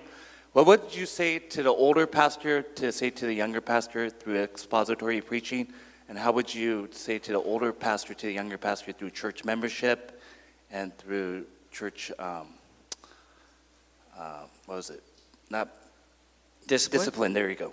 What 0.53 0.67
would 0.67 0.95
you 0.95 1.07
say 1.07 1.39
to 1.39 1.63
the 1.63 1.71
older 1.71 2.07
pastor 2.07 2.61
to 2.61 2.93
say 2.93 3.09
to 3.09 3.25
the 3.25 3.33
younger 3.33 3.63
pastor 3.63 4.11
through 4.11 4.43
expository 4.43 5.23
preaching? 5.23 5.73
And 6.11 6.19
how 6.19 6.31
would 6.33 6.55
you 6.55 6.91
say 6.93 7.19
to 7.21 7.33
the 7.33 7.39
older 7.39 7.73
pastor 7.73 8.13
to 8.13 8.27
the 8.27 8.35
younger 8.35 8.59
pastor 8.59 8.93
through 8.93 9.13
church 9.13 9.47
membership 9.47 10.21
and 10.71 10.95
through 10.99 11.47
church, 11.73 12.13
um, 12.19 12.49
uh, 14.19 14.43
what 14.67 14.77
was 14.77 14.91
it? 14.91 15.03
Not 15.49 15.71
Discipline. 16.67 17.01
discipline, 17.01 17.33
there 17.33 17.49
you 17.49 17.57
go. 17.57 17.73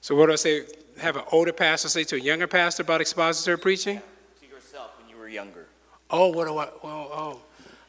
So 0.00 0.14
what 0.14 0.26
do 0.26 0.34
I 0.34 0.36
say? 0.36 0.66
Have 0.98 1.16
an 1.16 1.24
older 1.32 1.52
pastor 1.52 1.88
say 1.88 2.04
to 2.04 2.14
a 2.14 2.20
younger 2.20 2.46
pastor 2.46 2.84
about 2.84 3.00
expository 3.00 3.58
preaching? 3.58 4.00
To 4.42 4.46
yourself 4.46 4.92
when 5.00 5.10
you 5.10 5.16
were 5.16 5.28
younger. 5.28 5.66
Oh, 6.10 6.28
what 6.28 6.46
do 6.46 6.56
I? 6.58 6.68
Well, 6.82 7.10
oh, 7.12 7.32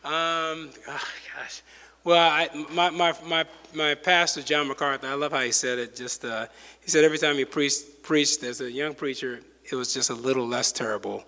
um, 0.03 0.69
oh, 0.87 1.07
gosh. 1.35 1.61
Well, 2.03 2.17
I, 2.17 2.49
my, 2.71 2.89
my, 2.89 3.13
my, 3.25 3.45
my 3.73 3.93
pastor, 3.93 4.41
John 4.41 4.67
MacArthur, 4.67 5.07
I 5.07 5.13
love 5.13 5.33
how 5.33 5.41
he 5.41 5.51
said 5.51 5.77
it. 5.77 5.95
Just 5.95 6.23
uh, 6.25 6.47
he 6.81 6.89
said 6.89 7.03
every 7.03 7.17
time 7.17 7.35
he 7.35 7.45
preached, 7.45 8.01
preached 8.01 8.43
as 8.43 8.61
a 8.61 8.71
young 8.71 8.95
preacher, 8.95 9.41
it 9.69 9.75
was 9.75 9.93
just 9.93 10.09
a 10.09 10.15
little 10.15 10.47
less 10.47 10.71
terrible. 10.71 11.25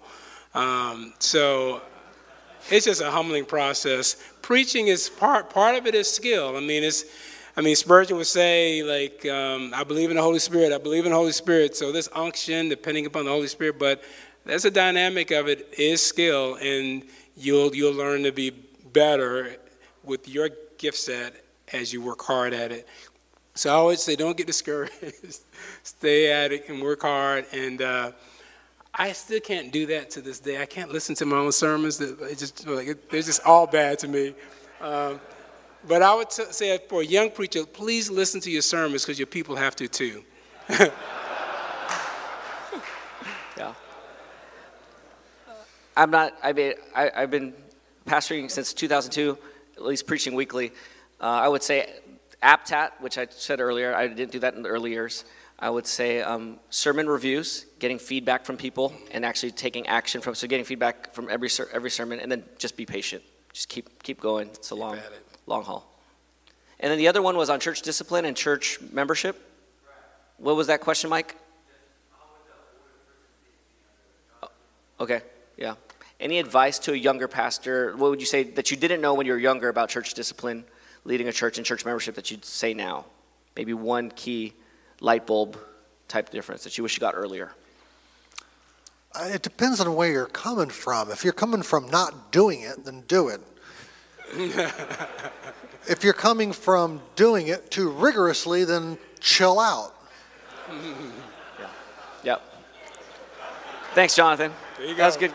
Um, 0.53 1.13
so 1.19 1.81
it's 2.69 2.85
just 2.85 3.01
a 3.01 3.11
humbling 3.11 3.45
process. 3.45 4.15
Preaching 4.41 4.87
is 4.87 5.09
part 5.09 5.49
part 5.49 5.75
of 5.75 5.85
it 5.85 5.93
is 5.95 6.09
skill. 6.09 6.55
I 6.55 6.61
mean, 6.61 6.83
it's. 6.83 7.05
I 7.57 7.61
mean, 7.61 7.75
Spurgeon 7.75 8.15
would 8.15 8.27
say, 8.27 8.83
like, 8.83 9.25
um, 9.25 9.73
I 9.75 9.83
believe 9.83 10.11
in 10.11 10.15
the 10.15 10.21
Holy 10.21 10.39
Spirit. 10.39 10.71
I 10.71 10.77
believe 10.77 11.05
in 11.05 11.11
the 11.11 11.17
Holy 11.17 11.33
Spirit. 11.33 11.75
So 11.75 11.91
this 11.91 12.07
unction, 12.15 12.69
depending 12.69 13.05
upon 13.05 13.25
the 13.25 13.31
Holy 13.31 13.47
Spirit, 13.47 13.77
but 13.77 14.01
that's 14.45 14.65
a 14.65 14.71
dynamic 14.71 15.31
of 15.31 15.47
it 15.47 15.73
is 15.77 16.05
skill, 16.05 16.55
and 16.55 17.03
you'll 17.35 17.75
you'll 17.75 17.93
learn 17.93 18.23
to 18.23 18.31
be 18.31 18.51
better 18.93 19.57
with 20.03 20.27
your 20.27 20.49
gift 20.77 20.97
set 20.97 21.43
as 21.73 21.93
you 21.93 22.01
work 22.01 22.21
hard 22.21 22.53
at 22.53 22.71
it. 22.71 22.87
So 23.53 23.69
I 23.69 23.73
always 23.73 24.01
say, 24.01 24.15
don't 24.15 24.37
get 24.37 24.47
discouraged. 24.47 24.93
Stay 25.83 26.31
at 26.31 26.51
it 26.51 26.69
and 26.69 26.81
work 26.81 27.01
hard. 27.01 27.45
And 27.51 27.81
uh, 27.81 28.11
I 28.93 29.11
still 29.11 29.41
can't 29.41 29.71
do 29.71 29.85
that 29.87 30.09
to 30.11 30.21
this 30.21 30.39
day. 30.39 30.61
I 30.61 30.65
can't 30.65 30.91
listen 30.91 31.13
to 31.15 31.25
my 31.25 31.37
own 31.37 31.51
sermons. 31.51 31.97
That 31.97 32.17
just 32.37 32.65
like 32.65 33.09
they're 33.09 33.21
just 33.21 33.45
all 33.45 33.67
bad 33.67 33.99
to 33.99 34.07
me. 34.07 34.33
Um, 34.81 35.19
but 35.87 36.01
I 36.01 36.13
would 36.15 36.31
say 36.31 36.79
for 36.87 37.01
a 37.01 37.05
young 37.05 37.31
preacher, 37.31 37.65
please 37.65 38.09
listen 38.09 38.39
to 38.41 38.51
your 38.51 38.61
sermons 38.61 39.03
because 39.03 39.19
your 39.19 39.27
people 39.27 39.55
have 39.55 39.75
to 39.77 39.87
too. 39.87 40.23
Yeah. 43.57 43.73
I'm 45.99 46.11
not, 46.11 46.33
I 46.41 46.53
mean, 46.53 46.73
I, 46.95 47.11
I've 47.13 47.29
been 47.29 47.53
pastoring 48.05 48.49
since 48.49 48.71
2002, 48.71 49.37
at 49.75 49.83
least 49.83 50.07
preaching 50.07 50.33
weekly. 50.33 50.71
Uh, 51.19 51.25
I 51.25 51.49
would 51.49 51.61
say 51.61 51.93
APTAT, 52.41 52.91
which 53.01 53.17
I 53.17 53.27
said 53.29 53.59
earlier, 53.59 53.93
I 53.93 54.07
didn't 54.07 54.31
do 54.31 54.39
that 54.39 54.53
in 54.53 54.61
the 54.61 54.69
early 54.69 54.91
years. 54.91 55.25
I 55.59 55.69
would 55.69 55.85
say 55.85 56.21
um, 56.21 56.57
sermon 56.69 57.09
reviews, 57.09 57.65
getting 57.79 57.99
feedback 57.99 58.45
from 58.45 58.55
people 58.55 58.93
and 59.11 59.25
actually 59.25 59.51
taking 59.51 59.87
action 59.87 60.21
from, 60.21 60.35
so 60.35 60.47
getting 60.47 60.63
feedback 60.63 61.13
from 61.13 61.27
every, 61.29 61.49
ser- 61.49 61.67
every 61.73 61.89
sermon 61.89 62.21
and 62.21 62.31
then 62.31 62.45
just 62.57 62.77
be 62.77 62.85
patient. 62.85 63.21
Just 63.51 63.67
keep, 63.67 64.01
keep 64.01 64.21
going. 64.21 64.47
It's 64.47 64.69
a 64.69 64.75
long, 64.75 64.95
it. 64.95 65.03
long 65.47 65.65
haul. 65.65 65.85
And 66.79 66.89
then 66.89 66.97
the 66.97 67.09
other 67.09 67.21
one 67.21 67.35
was 67.35 67.49
on 67.49 67.59
church 67.59 67.81
discipline 67.81 68.23
and 68.23 68.37
church 68.37 68.79
membership. 68.93 69.35
What 70.37 70.55
was 70.55 70.67
that 70.67 70.79
question, 70.79 71.09
Mike? 71.09 71.35
Okay, 75.01 75.21
yeah. 75.57 75.75
Any 76.19 76.39
advice 76.39 76.79
to 76.79 76.91
a 76.91 76.95
younger 76.95 77.27
pastor? 77.29 77.95
What 77.95 78.09
would 78.09 78.19
you 78.19 78.25
say 78.25 78.43
that 78.43 78.71
you 78.71 78.77
didn't 78.77 78.99
know 78.99 79.13
when 79.13 79.25
you 79.25 79.31
were 79.31 79.39
younger 79.39 79.69
about 79.69 79.87
church 79.89 80.13
discipline, 80.13 80.65
leading 81.05 81.29
a 81.29 81.31
church 81.31 81.57
and 81.57 81.65
church 81.65 81.85
membership 81.85 82.15
that 82.15 82.29
you'd 82.29 82.43
say 82.43 82.73
now? 82.73 83.05
Maybe 83.55 83.73
one 83.73 84.11
key 84.11 84.53
light 84.99 85.25
bulb 85.25 85.57
type 86.09 86.29
difference 86.29 86.63
that 86.65 86.77
you 86.77 86.83
wish 86.83 86.95
you 86.95 86.99
got 86.99 87.15
earlier. 87.15 87.53
Uh, 89.15 89.29
It 89.33 89.41
depends 89.41 89.79
on 89.79 89.95
where 89.95 90.11
you're 90.11 90.25
coming 90.25 90.69
from. 90.69 91.09
If 91.09 91.23
you're 91.23 91.33
coming 91.33 91.61
from 91.61 91.87
not 91.89 92.31
doing 92.31 92.61
it, 92.61 92.83
then 92.83 93.01
do 93.07 93.29
it. 93.29 93.41
if 95.87 96.03
you're 96.03 96.13
coming 96.13 96.51
from 96.51 97.01
doing 97.15 97.47
it 97.47 97.71
too 97.71 97.89
rigorously, 97.89 98.65
then 98.65 98.97
chill 99.19 99.59
out. 99.59 99.95
Yeah. 101.59 101.67
Yep. 102.23 102.41
Thanks, 103.95 104.15
Jonathan. 104.15 104.53
There 104.77 104.87
you 104.87 104.95
That 104.95 105.07
was 105.07 105.17
good. 105.17 105.33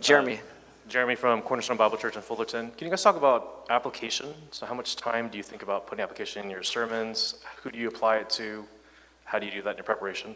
Jeremy. 0.00 0.40
Jeremy 0.88 1.16
from 1.16 1.42
Cornerstone 1.42 1.76
Bible 1.76 1.98
Church 1.98 2.16
in 2.16 2.22
Fullerton. 2.22 2.70
Can 2.70 2.86
you 2.86 2.90
guys 2.90 3.02
talk 3.02 3.16
about 3.16 3.66
application? 3.68 4.32
So, 4.52 4.64
how 4.64 4.74
much 4.74 4.96
time 4.96 5.28
do 5.28 5.36
you 5.36 5.44
think 5.44 5.62
about 5.62 5.86
putting 5.86 6.02
application 6.02 6.44
in 6.44 6.50
your 6.50 6.62
sermons? 6.62 7.34
Who 7.62 7.70
do 7.70 7.78
you 7.78 7.88
apply 7.88 8.18
it 8.18 8.30
to? 8.30 8.64
How 9.24 9.38
do 9.38 9.46
you 9.46 9.52
do 9.52 9.62
that 9.62 9.72
in 9.72 9.76
your 9.76 9.84
preparation? 9.84 10.34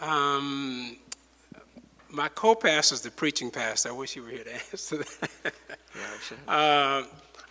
Um, 0.00 0.96
my 2.10 2.28
co-pastor 2.28 2.94
is 2.94 3.00
the 3.00 3.10
preaching 3.10 3.50
pastor. 3.50 3.88
I 3.88 3.92
wish 3.92 4.14
you 4.14 4.22
were 4.22 4.28
here 4.28 4.44
to 4.44 4.52
answer 4.72 4.98
that. 4.98 5.52
Um, 6.48 7.06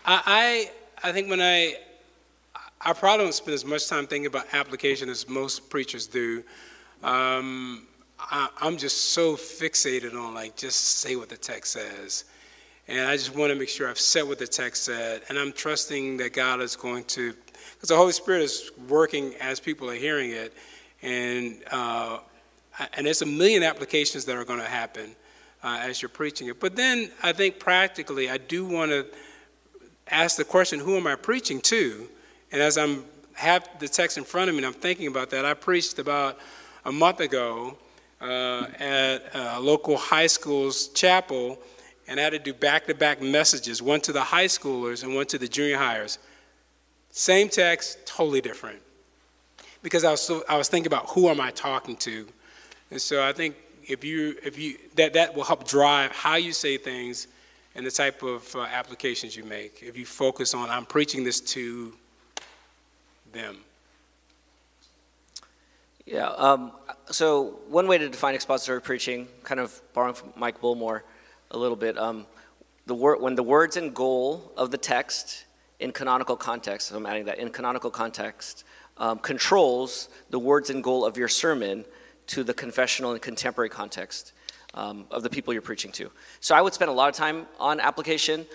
I, 0.06 0.22
I 0.26 0.72
I 1.04 1.12
think 1.12 1.30
when 1.30 1.42
I 1.42 1.76
I 2.80 2.94
probably 2.94 3.26
don't 3.26 3.34
spend 3.34 3.56
as 3.56 3.66
much 3.66 3.88
time 3.88 4.06
thinking 4.06 4.28
about 4.28 4.54
application 4.54 5.10
as 5.10 5.28
most 5.28 5.70
preachers 5.70 6.08
do. 6.08 6.44
Um, 7.04 7.88
I, 8.30 8.50
I'm 8.62 8.78
just 8.78 9.12
so 9.12 9.36
fixated 9.36 10.14
on 10.14 10.34
like 10.34 10.56
just 10.56 11.00
say 11.00 11.16
what 11.16 11.30
the 11.30 11.38
text 11.38 11.74
says, 11.74 12.26
and 12.88 13.08
I 13.08 13.16
just 13.16 13.36
want 13.36 13.52
to 13.52 13.60
make 13.60 13.70
sure 13.70 13.90
I've 13.90 14.00
said 14.00 14.24
what 14.24 14.40
the 14.40 14.48
text 14.48 14.84
said, 14.84 15.22
and 15.30 15.38
I'm 15.38 15.52
trusting 15.52 16.18
that 16.18 16.34
God 16.34 16.62
is 16.62 16.76
going 16.76 17.04
to, 17.06 17.34
because 17.74 17.90
the 17.90 17.96
Holy 17.96 18.12
Spirit 18.12 18.44
is 18.44 18.72
working 18.88 19.34
as 19.40 19.60
people 19.60 19.90
are 19.90 19.96
hearing 19.96 20.32
it, 20.32 20.54
and 21.02 21.58
uh, 21.72 22.20
and 22.94 23.06
there's 23.06 23.22
a 23.22 23.26
million 23.26 23.64
applications 23.64 24.26
that 24.26 24.36
are 24.36 24.46
going 24.46 24.60
to 24.60 24.66
happen 24.66 25.16
uh, 25.64 25.80
as 25.82 26.02
you're 26.02 26.10
preaching 26.10 26.48
it. 26.48 26.60
But 26.60 26.76
then 26.76 27.12
I 27.22 27.34
think 27.34 27.60
practically, 27.60 28.30
I 28.30 28.38
do 28.38 28.66
want 28.66 28.92
to 28.92 29.06
ask 30.08 30.38
the 30.38 30.44
question, 30.44 30.80
who 30.80 30.98
am 30.98 31.08
I 31.08 31.16
preaching 31.16 31.62
to? 31.62 32.08
And 32.52 32.62
as 32.62 32.78
I'm 32.78 33.06
have 33.34 33.68
the 33.80 33.88
text 33.88 34.18
in 34.18 34.24
front 34.24 34.50
of 34.50 34.56
me 34.56 34.60
and 34.60 34.68
I'm 34.68 34.80
thinking 34.80 35.08
about 35.08 35.30
that, 35.32 35.46
I 35.46 35.54
preached 35.54 35.98
about 36.00 36.38
a 36.86 36.92
month 36.92 37.22
ago 37.22 37.78
uh, 38.22 38.68
at 38.80 39.20
a 39.34 39.60
local 39.60 39.98
high 39.98 40.28
school's 40.28 40.90
chapel, 40.90 41.60
and 42.08 42.20
I 42.20 42.24
had 42.24 42.34
to 42.34 42.40
do 42.40 42.54
back-to-back 42.54 43.22
messages, 43.22 43.82
one 43.82 44.02
to 44.02 44.12
the 44.12 44.22
high 44.22 44.46
schoolers 44.46 45.04
and 45.04 45.16
one 45.16 45.26
to 45.28 45.38
the 45.38 45.48
junior 45.48 45.78
hires. 45.78 46.20
Same 47.10 47.50
text, 47.50 48.06
totally 48.06 48.42
different. 48.42 48.80
Because 49.84 50.04
I 50.04 50.12
was, 50.12 50.22
so, 50.22 50.44
I 50.48 50.58
was 50.58 50.70
thinking 50.70 50.88
about 50.88 51.10
who 51.10 51.28
am 51.30 51.42
I 51.42 51.52
talking 51.52 51.98
to, 51.98 52.28
and 52.92 53.02
so 53.02 53.28
I 53.28 53.34
think 53.34 53.56
if 53.88 54.04
you 54.04 54.36
if 54.44 54.60
you 54.60 54.78
that 54.96 55.14
that 55.14 55.34
will 55.34 55.44
help 55.44 55.68
drive 55.68 56.12
how 56.12 56.36
you 56.36 56.54
say 56.54 56.78
things 56.78 57.28
and 57.74 57.86
the 57.86 57.92
type 57.92 58.22
of 58.22 58.56
uh, 58.56 58.62
applications 58.62 59.36
you 59.36 59.44
make. 59.44 59.82
If 59.82 59.98
you 59.98 60.06
focus 60.06 60.54
on 60.54 60.70
I'm 60.70 60.86
preaching 60.86 61.24
this 61.24 61.40
to 61.42 61.94
them. 63.32 63.58
Yeah. 66.06 66.30
Um, 66.30 66.72
so 67.08 67.60
one 67.68 67.88
way 67.88 67.98
to 67.98 68.10
define 68.10 68.34
expository 68.36 68.82
preaching, 68.82 69.28
kind 69.44 69.60
of 69.60 69.80
borrowing 69.94 70.16
from 70.16 70.34
Mike 70.36 70.60
Bullmore 70.60 71.02
a 71.52 71.58
little 71.58 71.76
bit, 71.76 71.98
um, 71.98 72.26
the 72.86 72.96
word 72.96 73.22
when 73.22 73.36
the 73.36 73.44
words 73.44 73.78
and 73.78 73.94
goal 73.94 74.52
of 74.58 74.72
the 74.72 74.78
text 74.78 75.46
in 75.80 75.92
canonical 75.92 76.36
context, 76.36 76.88
so 76.88 76.98
I'm 76.98 77.06
adding 77.06 77.26
that 77.26 77.38
in 77.38 77.50
canonical 77.50 77.92
context, 77.92 78.64
um, 78.98 79.20
controls 79.20 80.10
the 80.30 80.40
words 80.40 80.70
and 80.70 80.84
goal 80.84 81.06
of 81.06 81.18
your 81.18 81.28
sermon 81.28 81.86
to 82.28 82.44
the 82.44 82.54
confessional 82.54 83.12
and 83.12 83.22
contemporary 83.22 83.70
context 83.70 84.34
um, 84.74 85.06
of 85.12 85.24
the 85.24 85.30
people 85.30 85.54
you're 85.54 85.62
preaching 85.62 85.92
to. 85.94 86.12
So 86.40 86.56
I 86.56 86.62
would 86.62 86.74
spend 86.74 86.90
a 86.90 86.94
lot 86.94 87.10
of 87.10 87.16
time 87.16 87.46
on 87.60 87.80
application. 87.80 88.46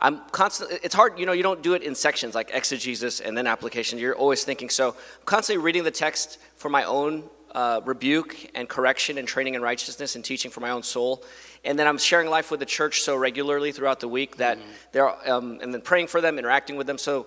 I'm 0.00 0.20
constantly, 0.30 0.78
it's 0.82 0.94
hard, 0.94 1.18
you 1.18 1.24
know, 1.24 1.32
you 1.32 1.42
don't 1.42 1.62
do 1.62 1.74
it 1.74 1.82
in 1.82 1.94
sections 1.94 2.34
like 2.34 2.50
exegesis 2.52 3.20
and 3.20 3.36
then 3.36 3.46
application. 3.46 3.98
You're 3.98 4.14
always 4.14 4.44
thinking. 4.44 4.68
So 4.68 4.90
I'm 4.90 5.24
constantly 5.24 5.64
reading 5.64 5.84
the 5.84 5.90
text 5.90 6.38
for 6.56 6.68
my 6.68 6.84
own 6.84 7.24
uh, 7.52 7.80
rebuke 7.84 8.50
and 8.54 8.68
correction 8.68 9.16
and 9.16 9.26
training 9.26 9.54
in 9.54 9.62
righteousness 9.62 10.14
and 10.14 10.22
teaching 10.22 10.50
for 10.50 10.60
my 10.60 10.70
own 10.70 10.82
soul. 10.82 11.24
And 11.64 11.78
then 11.78 11.86
I'm 11.86 11.96
sharing 11.96 12.28
life 12.28 12.50
with 12.50 12.60
the 12.60 12.66
church 12.66 13.00
so 13.00 13.16
regularly 13.16 13.72
throughout 13.72 14.00
the 14.00 14.08
week 14.08 14.36
that 14.36 14.58
mm-hmm. 14.58 14.70
they're, 14.92 15.32
um, 15.32 15.60
and 15.62 15.72
then 15.72 15.80
praying 15.80 16.08
for 16.08 16.20
them, 16.20 16.38
interacting 16.38 16.76
with 16.76 16.86
them. 16.86 16.98
So 16.98 17.26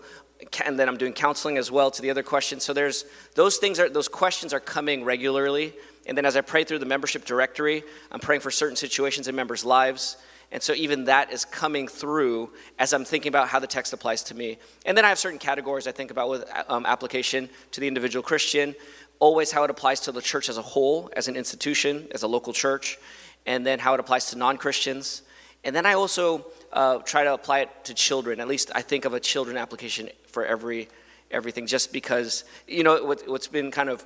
and 0.66 0.80
then 0.80 0.88
I'm 0.88 0.98
doing 0.98 1.14
counseling 1.14 1.58
as 1.58 1.70
well 1.70 1.92
to 1.92 2.02
the 2.02 2.10
other 2.10 2.24
questions. 2.24 2.64
So 2.64 2.74
there's 2.74 3.06
those 3.36 3.58
things 3.58 3.80
are 3.80 3.90
those 3.90 4.08
questions 4.08 4.54
are 4.54 4.60
coming 4.60 5.04
regularly. 5.04 5.74
And 6.06 6.18
then 6.18 6.26
as 6.26 6.38
I 6.38 6.42
pray 6.42 6.64
through 6.64 6.80
the 6.80 6.86
membership 6.86 7.26
directory, 7.26 7.84
I'm 8.12 8.20
praying 8.20 8.42
for 8.42 8.52
certain 8.52 8.78
situations 8.78 9.28
in 9.28 9.36
members' 9.36 9.66
lives. 9.66 10.18
And 10.52 10.64
so 10.64 10.74
even 10.74 11.06
that 11.06 11.32
is 11.32 11.46
coming 11.46 11.88
through 11.88 12.52
as 12.80 12.92
I'm 12.94 13.06
thinking 13.06 13.30
about 13.30 13.50
how 13.50 13.60
the 13.60 13.68
text 13.68 13.94
applies 13.94 14.24
to 14.24 14.36
me. 14.36 14.58
And 14.86 14.98
then 14.98 15.06
I 15.06 15.10
have 15.10 15.20
certain 15.20 15.38
categories 15.38 15.86
I 15.86 15.92
think 15.92 16.10
about 16.10 16.30
with 16.30 16.50
um, 16.68 16.86
application 16.86 17.50
to 17.72 17.80
the 17.80 17.88
individual 17.88 18.24
Christian, 18.24 18.74
always 19.20 19.52
how 19.52 19.64
it 19.64 19.70
applies 19.70 20.00
to 20.02 20.12
the 20.12 20.22
church 20.22 20.50
as 20.50 20.58
a 20.58 20.62
whole, 20.62 21.10
as 21.16 21.28
an 21.28 21.36
institution, 21.36 22.08
as 22.12 22.24
a 22.24 22.28
local 22.28 22.52
church, 22.52 22.98
and 23.46 23.66
then 23.66 23.78
how 23.78 23.94
it 23.94 24.00
applies 24.00 24.32
to 24.32 24.38
non 24.38 24.58
Christians. 24.58 25.22
And 25.64 25.76
then 25.76 25.86
I 25.86 25.94
also 25.94 26.46
uh, 26.74 27.00
try 27.00 27.24
to 27.24 27.34
apply 27.34 27.60
it 27.60 27.70
to 27.86 27.94
children. 27.94 28.40
At 28.40 28.48
least 28.48 28.72
I 28.74 28.82
think 28.82 29.06
of 29.06 29.14
a 29.14 29.20
children 29.20 29.56
application 29.58 30.10
for 30.28 30.46
every 30.46 30.90
everything, 31.32 31.68
just 31.68 31.94
because 31.94 32.44
you 32.68 32.84
know 32.84 33.04
what, 33.04 33.28
what's 33.28 33.48
been 33.48 33.70
kind 33.70 33.90
of 33.90 34.04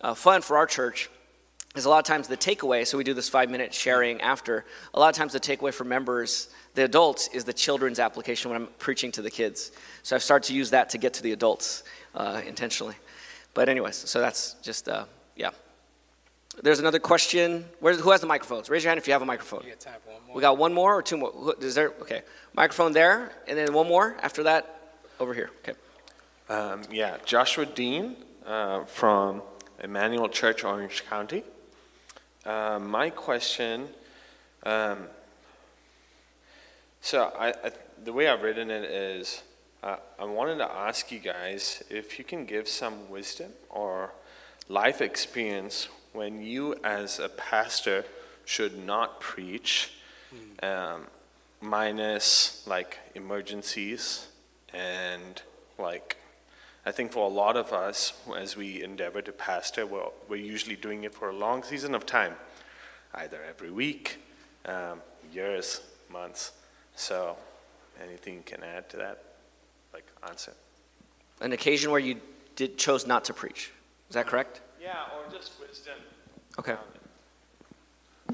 uh, 0.00 0.14
fun 0.14 0.42
for 0.42 0.56
our 0.56 0.66
church 0.66 1.08
is 1.74 1.86
a 1.86 1.88
lot 1.88 1.98
of 1.98 2.04
times 2.04 2.28
the 2.28 2.36
takeaway. 2.36 2.86
So 2.86 2.96
we 2.96 3.04
do 3.04 3.14
this 3.14 3.28
five 3.28 3.50
minute 3.50 3.74
sharing 3.74 4.20
after. 4.20 4.64
A 4.94 5.00
lot 5.00 5.08
of 5.08 5.16
times 5.16 5.32
the 5.32 5.40
takeaway 5.40 5.74
for 5.74 5.84
members, 5.84 6.48
the 6.74 6.84
adults, 6.84 7.28
is 7.32 7.44
the 7.44 7.52
children's 7.52 7.98
application 7.98 8.50
when 8.50 8.62
I'm 8.62 8.68
preaching 8.78 9.10
to 9.12 9.22
the 9.22 9.30
kids. 9.30 9.72
So 10.02 10.14
I've 10.14 10.22
started 10.22 10.46
to 10.48 10.54
use 10.54 10.70
that 10.70 10.90
to 10.90 10.98
get 10.98 11.14
to 11.14 11.22
the 11.22 11.32
adults 11.32 11.82
uh, 12.14 12.42
intentionally. 12.46 12.94
But 13.54 13.68
anyways, 13.68 13.96
so 13.96 14.20
that's 14.20 14.54
just 14.62 14.88
uh, 14.88 15.06
yeah. 15.36 15.50
There's 16.62 16.78
another 16.78 17.00
question. 17.00 17.64
Where, 17.80 17.94
who 17.94 18.10
has 18.12 18.20
the 18.20 18.28
microphones? 18.28 18.70
Raise 18.70 18.84
your 18.84 18.90
hand 18.90 18.98
if 18.98 19.08
you 19.08 19.12
have 19.12 19.22
a 19.22 19.26
microphone. 19.26 19.64
We 20.32 20.40
got 20.40 20.56
one 20.56 20.72
more 20.72 20.94
or 20.94 21.02
two 21.02 21.16
more? 21.16 21.54
Is 21.60 21.74
there? 21.74 21.88
Okay. 22.02 22.22
Microphone 22.54 22.92
there, 22.92 23.32
and 23.48 23.58
then 23.58 23.72
one 23.72 23.88
more 23.88 24.16
after 24.22 24.44
that 24.44 24.96
over 25.18 25.34
here. 25.34 25.50
Okay. 25.60 25.76
Um, 26.48 26.82
yeah, 26.92 27.16
Joshua 27.24 27.66
Dean 27.66 28.16
uh, 28.46 28.84
from 28.84 29.42
Emmanuel 29.82 30.28
Church, 30.28 30.62
Orange 30.62 31.04
County. 31.08 31.42
Uh, 32.44 32.78
my 32.78 33.10
question 33.10 33.88
um, 34.64 35.06
so 37.00 37.30
I, 37.38 37.48
I, 37.48 37.70
the 38.02 38.12
way 38.12 38.28
I've 38.28 38.42
written 38.42 38.70
it 38.70 38.84
is 38.84 39.42
uh, 39.82 39.96
I 40.18 40.24
wanted 40.24 40.56
to 40.56 40.70
ask 40.70 41.12
you 41.12 41.18
guys 41.18 41.82
if 41.90 42.18
you 42.18 42.24
can 42.24 42.46
give 42.46 42.66
some 42.66 43.10
wisdom 43.10 43.52
or 43.68 44.12
life 44.70 45.02
experience 45.02 45.88
when 46.14 46.42
you, 46.42 46.74
as 46.82 47.18
a 47.18 47.28
pastor, 47.28 48.06
should 48.46 48.78
not 48.86 49.20
preach, 49.20 49.92
um, 50.62 51.06
minus 51.60 52.66
like 52.66 52.98
emergencies 53.14 54.28
and 54.72 55.42
like 55.78 56.16
I 56.86 56.92
think 56.92 57.12
for 57.12 57.24
a 57.24 57.32
lot 57.32 57.56
of 57.56 57.72
us, 57.72 58.12
as 58.36 58.56
we 58.56 58.82
endeavor 58.82 59.22
to 59.22 59.32
pastor, 59.32 59.86
well, 59.86 60.12
we're 60.28 60.36
usually 60.36 60.76
doing 60.76 61.04
it 61.04 61.14
for 61.14 61.30
a 61.30 61.32
long 61.32 61.62
season 61.62 61.94
of 61.94 62.04
time, 62.04 62.34
either 63.14 63.38
every 63.48 63.70
week, 63.70 64.18
um, 64.66 65.00
years, 65.32 65.80
months. 66.10 66.52
So, 66.94 67.36
anything 68.02 68.34
you 68.34 68.42
can 68.44 68.62
add 68.62 68.88
to 68.90 68.98
that, 68.98 69.24
like 69.94 70.06
answer? 70.28 70.52
An 71.40 71.52
occasion 71.52 71.90
where 71.90 72.00
you 72.00 72.20
did 72.54 72.76
chose 72.76 73.06
not 73.06 73.24
to 73.24 73.34
preach. 73.34 73.72
Is 74.10 74.14
that 74.14 74.26
correct? 74.26 74.60
Yeah, 74.80 75.04
or 75.16 75.32
just 75.32 75.52
wisdom. 75.60 75.94
Okay. 76.58 76.76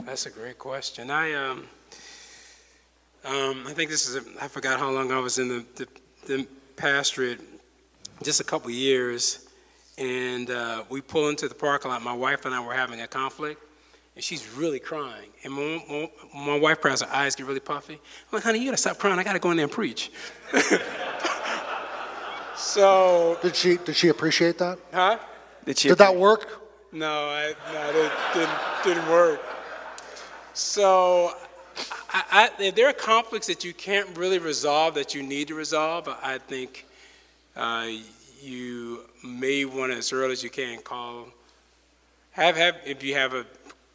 That's 0.05 0.27
a 0.27 0.31
great 0.31 0.59
question. 0.59 1.11
I 1.11 1.35
um, 1.35 1.69
um, 3.25 3.65
I 3.67 3.73
think 3.73 3.91
this 3.91 4.09
is 4.09 4.17
a, 4.17 4.43
I 4.43 4.49
forgot 4.49 4.81
how 4.81 4.91
long 4.91 5.13
I 5.13 5.19
was 5.19 5.39
in 5.39 5.49
the, 5.49 5.65
the, 5.77 5.89
the 6.27 6.47
pastorate, 6.77 7.41
just 8.23 8.41
a 8.41 8.45
couple 8.45 8.71
years, 8.71 9.49
and 9.99 10.51
uh, 10.51 10.85
we 10.89 11.01
pull 11.01 11.29
into 11.29 11.49
the 11.49 11.55
parking 11.55 11.91
lot. 11.91 12.03
My 12.03 12.13
wife 12.13 12.45
and 12.45 12.55
I 12.55 12.65
were 12.65 12.75
having 12.75 13.01
a 13.01 13.07
conflict, 13.07 13.63
and 14.15 14.23
she's 14.25 14.49
really 14.53 14.79
crying. 14.79 15.31
And 15.45 15.53
my, 15.55 15.83
my, 15.89 16.11
my 16.35 16.59
wife 16.59 16.81
cries, 16.81 17.03
her 17.03 17.09
eyes 17.13 17.35
get 17.35 17.47
really 17.47 17.61
puffy. 17.61 17.95
I'm 17.95 18.01
like, 18.33 18.43
honey, 18.43 18.59
you 18.59 18.67
gotta 18.67 18.77
stop 18.77 18.99
crying. 18.99 19.19
I 19.19 19.25
gotta 19.25 19.39
go 19.39 19.51
in 19.51 19.57
there 19.57 19.65
and 19.65 19.73
preach. 19.73 20.11
so 22.57 23.39
did 23.43 23.57
she 23.57 23.77
did 23.79 23.97
she 23.97 24.09
appreciate 24.09 24.59
that? 24.59 24.79
Huh? 24.93 25.19
Did 25.65 25.79
she? 25.79 25.89
Did 25.89 25.99
that 25.99 26.17
work? 26.17 26.59
No, 26.93 27.07
I, 27.07 27.55
no, 27.73 27.89
it 27.91 28.13
didn't, 28.35 28.51
didn't 28.85 29.09
work. 29.11 29.41
So 30.55 31.33
I, 32.11 32.51
I, 32.59 32.71
there 32.73 32.89
are 32.89 32.93
conflicts 32.93 33.47
that 33.47 33.65
you 33.65 33.73
can't 33.73 34.17
really 34.19 34.41
resolve 34.41 34.95
that 34.95 35.15
you 35.15 35.23
need 35.23 35.49
to 35.49 35.55
resolve. 35.55 36.09
I 36.23 36.39
think 36.39 36.87
uh, 37.57 37.89
you 38.43 39.01
may 39.25 39.65
want 39.65 39.93
to, 39.93 39.99
as 39.99 40.13
early 40.13 40.33
as 40.33 40.43
you 40.43 40.51
can, 40.51 40.81
call. 40.81 41.27
Have 42.33 42.57
have 42.57 42.77
if 42.87 43.03
you 43.03 43.15
have 43.15 43.35
a, 43.35 43.45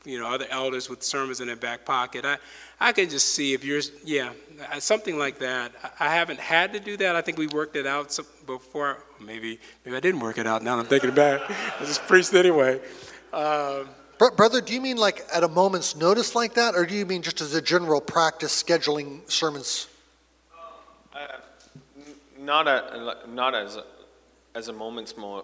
you 0.03 0.19
know, 0.19 0.27
other 0.27 0.45
elders 0.49 0.89
with 0.89 1.01
sermons 1.03 1.41
in 1.41 1.47
their 1.47 1.55
back 1.55 1.85
pocket. 1.85 2.25
I 2.25 2.37
I 2.79 2.91
can 2.91 3.09
just 3.09 3.33
see 3.33 3.53
if 3.53 3.63
you're, 3.63 3.81
yeah, 4.03 4.31
something 4.79 5.17
like 5.17 5.39
that. 5.39 5.71
I 5.99 6.13
haven't 6.13 6.39
had 6.39 6.73
to 6.73 6.79
do 6.79 6.97
that. 6.97 7.15
I 7.15 7.21
think 7.21 7.37
we 7.37 7.47
worked 7.47 7.75
it 7.75 7.87
out 7.87 8.17
before. 8.45 9.03
Maybe 9.19 9.59
maybe 9.85 9.97
I 9.97 9.99
didn't 9.99 10.19
work 10.19 10.37
it 10.37 10.45
out. 10.45 10.61
Now 10.61 10.77
I'm 10.77 10.85
thinking 10.85 11.09
about. 11.09 11.49
I 11.79 11.85
just 11.85 12.05
preached 12.05 12.33
anyway. 12.33 12.81
Um, 13.31 13.87
Brother, 14.17 14.61
do 14.61 14.73
you 14.73 14.79
mean 14.79 14.97
like 14.97 15.25
at 15.33 15.43
a 15.43 15.47
moment's 15.47 15.95
notice 15.95 16.35
like 16.35 16.53
that, 16.53 16.75
or 16.75 16.85
do 16.85 16.95
you 16.95 17.05
mean 17.05 17.21
just 17.21 17.41
as 17.41 17.53
a 17.53 17.61
general 17.61 17.99
practice 17.99 18.63
scheduling 18.63 19.29
sermons? 19.29 19.87
Uh, 22.45 22.63
not, 22.63 22.67
a, 22.67 23.29
not 23.29 23.55
as, 23.55 23.77
a, 23.77 23.83
as 24.53 24.67
a 24.67 24.73
moment's 24.73 25.17
more. 25.17 25.43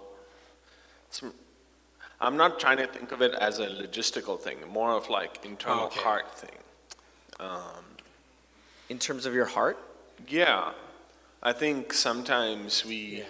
I'm 2.20 2.38
not 2.38 2.60
trying 2.60 2.78
to 2.78 2.88
think 2.88 3.12
of 3.12 3.22
it 3.22 3.34
as 3.34 3.60
a 3.60 3.68
logistical 3.68 4.40
thing, 4.40 4.58
more 4.72 4.92
of 4.92 5.10
like 5.10 5.44
internal 5.44 5.86
okay. 5.86 6.00
heart 6.02 6.38
thing. 6.38 6.58
Um, 7.40 7.84
In 8.90 9.00
terms 9.00 9.26
of 9.26 9.34
your 9.34 9.46
heart? 9.46 9.78
Yeah, 10.28 10.72
I 11.42 11.54
think 11.54 11.94
sometimes 11.94 12.86
we, 12.86 13.24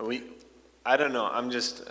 yeah. 0.00 0.06
we, 0.06 0.22
I 0.84 0.96
don't 0.96 1.12
know. 1.12 1.26
I'm 1.26 1.50
just 1.50 1.82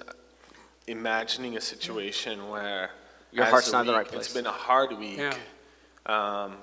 imagining 0.87 1.57
a 1.57 1.61
situation 1.61 2.49
where 2.49 2.91
your 3.33 3.45
heart's 3.45 3.71
not 3.71 3.81
in 3.81 3.87
the 3.87 3.93
right 3.93 4.07
place. 4.07 4.27
It's 4.27 4.33
been 4.33 4.45
a 4.45 4.51
hard 4.51 4.97
week. 4.97 5.17
Yeah. 5.17 5.33
Um, 6.05 6.57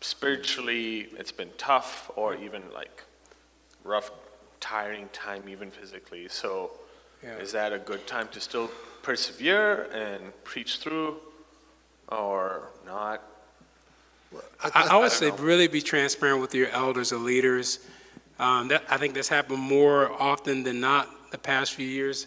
spiritually, 0.00 1.08
it's 1.18 1.32
been 1.32 1.50
tough, 1.58 2.10
or 2.16 2.34
even 2.34 2.62
like 2.72 3.02
rough, 3.84 4.10
tiring 4.60 5.08
time, 5.12 5.48
even 5.48 5.70
physically. 5.70 6.28
So, 6.28 6.70
yeah. 7.22 7.36
is 7.36 7.52
that 7.52 7.72
a 7.72 7.78
good 7.78 8.06
time 8.06 8.28
to 8.32 8.40
still 8.40 8.70
persevere 9.02 9.84
and 9.92 10.32
preach 10.44 10.78
through, 10.78 11.16
or 12.08 12.68
not? 12.86 13.22
I, 14.62 14.88
I 14.90 14.96
would 14.98 15.12
say 15.12 15.30
really 15.30 15.68
be 15.68 15.80
transparent 15.80 16.40
with 16.40 16.54
your 16.54 16.68
elders 16.70 17.12
or 17.12 17.18
leaders. 17.18 17.78
Um, 18.38 18.68
that, 18.68 18.84
I 18.90 18.96
think 18.96 19.14
that's 19.14 19.28
happened 19.28 19.60
more 19.60 20.10
often 20.20 20.62
than 20.62 20.80
not 20.80 21.30
the 21.30 21.38
past 21.38 21.72
few 21.74 21.86
years. 21.86 22.26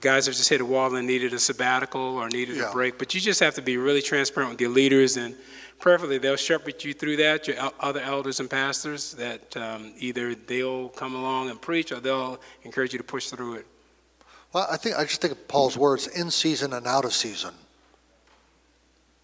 Guys 0.00 0.26
have 0.26 0.34
just 0.34 0.48
hit 0.48 0.60
a 0.60 0.64
wall 0.64 0.94
and 0.94 1.06
needed 1.06 1.32
a 1.32 1.38
sabbatical 1.38 2.00
or 2.00 2.28
needed 2.28 2.56
Yeah. 2.56 2.70
a 2.70 2.72
break. 2.72 2.98
But 2.98 3.14
you 3.14 3.20
just 3.20 3.40
have 3.40 3.54
to 3.54 3.62
be 3.62 3.76
really 3.76 4.02
transparent 4.02 4.50
with 4.50 4.60
your 4.60 4.70
leaders, 4.70 5.16
and 5.16 5.34
prayerfully 5.78 6.18
they'll 6.18 6.36
shepherd 6.36 6.82
you 6.84 6.92
through 6.92 7.16
that. 7.16 7.48
Your 7.48 7.56
other 7.80 8.00
elders 8.00 8.40
and 8.40 8.50
pastors 8.50 9.12
that 9.14 9.56
um, 9.56 9.92
either 9.98 10.34
they'll 10.34 10.88
come 10.90 11.14
along 11.14 11.50
and 11.50 11.60
preach 11.60 11.92
or 11.92 12.00
they'll 12.00 12.40
encourage 12.62 12.92
you 12.92 12.98
to 12.98 13.04
push 13.04 13.28
through 13.28 13.54
it. 13.54 13.66
Well, 14.52 14.66
I 14.70 14.76
think 14.76 14.96
I 14.96 15.04
just 15.04 15.20
think 15.20 15.32
of 15.32 15.48
Paul's 15.48 15.76
words 15.76 16.06
in 16.06 16.30
season 16.30 16.72
and 16.72 16.86
out 16.86 17.04
of 17.04 17.12
season. 17.12 17.54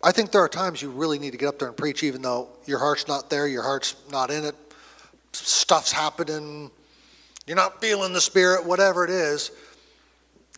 I 0.03 0.13
think 0.13 0.33
there 0.33 0.43
are 0.43 0.49
times 0.49 0.83
you 0.83 0.91
really 0.91 1.19
need 1.19 1.31
to 1.31 1.39
get 1.39 1.49
up 1.49 1.59
there 1.59 1.69
and 1.69 1.77
preach, 1.77 2.03
even 2.03 2.21
though 2.21 2.49
your 2.67 2.79
heart's 2.79 3.09
not 3.09 3.31
there, 3.31 3.47
your 3.47 3.63
heart's 3.63 3.97
not 4.11 4.31
in 4.31 4.45
it, 4.45 4.55
stuff's 5.33 5.93
happening, 5.93 6.71
you're 7.47 7.57
not 7.57 7.81
feeling 7.81 8.13
the 8.13 8.21
spirit, 8.21 8.67
whatever 8.67 9.05
it 9.05 9.11
is, 9.11 9.51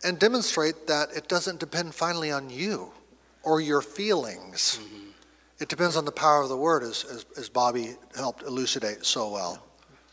and 0.03 0.19
demonstrate 0.19 0.85
that 0.87 1.09
it 1.15 1.29
doesn't 1.29 1.61
depend 1.61 1.95
finally 1.95 2.29
on 2.29 2.49
you 2.49 2.91
or 3.43 3.61
your 3.61 3.81
feelings. 3.81 4.79
It 5.59 5.69
depends 5.69 5.97
on 5.97 6.05
the 6.05 6.11
power 6.11 6.41
of 6.41 6.49
the 6.49 6.57
word, 6.57 6.83
as, 6.83 7.03
as, 7.05 7.25
as 7.37 7.49
Bobby 7.49 7.95
helped 8.15 8.43
elucidate 8.43 9.05
so 9.05 9.31
well. 9.31 9.63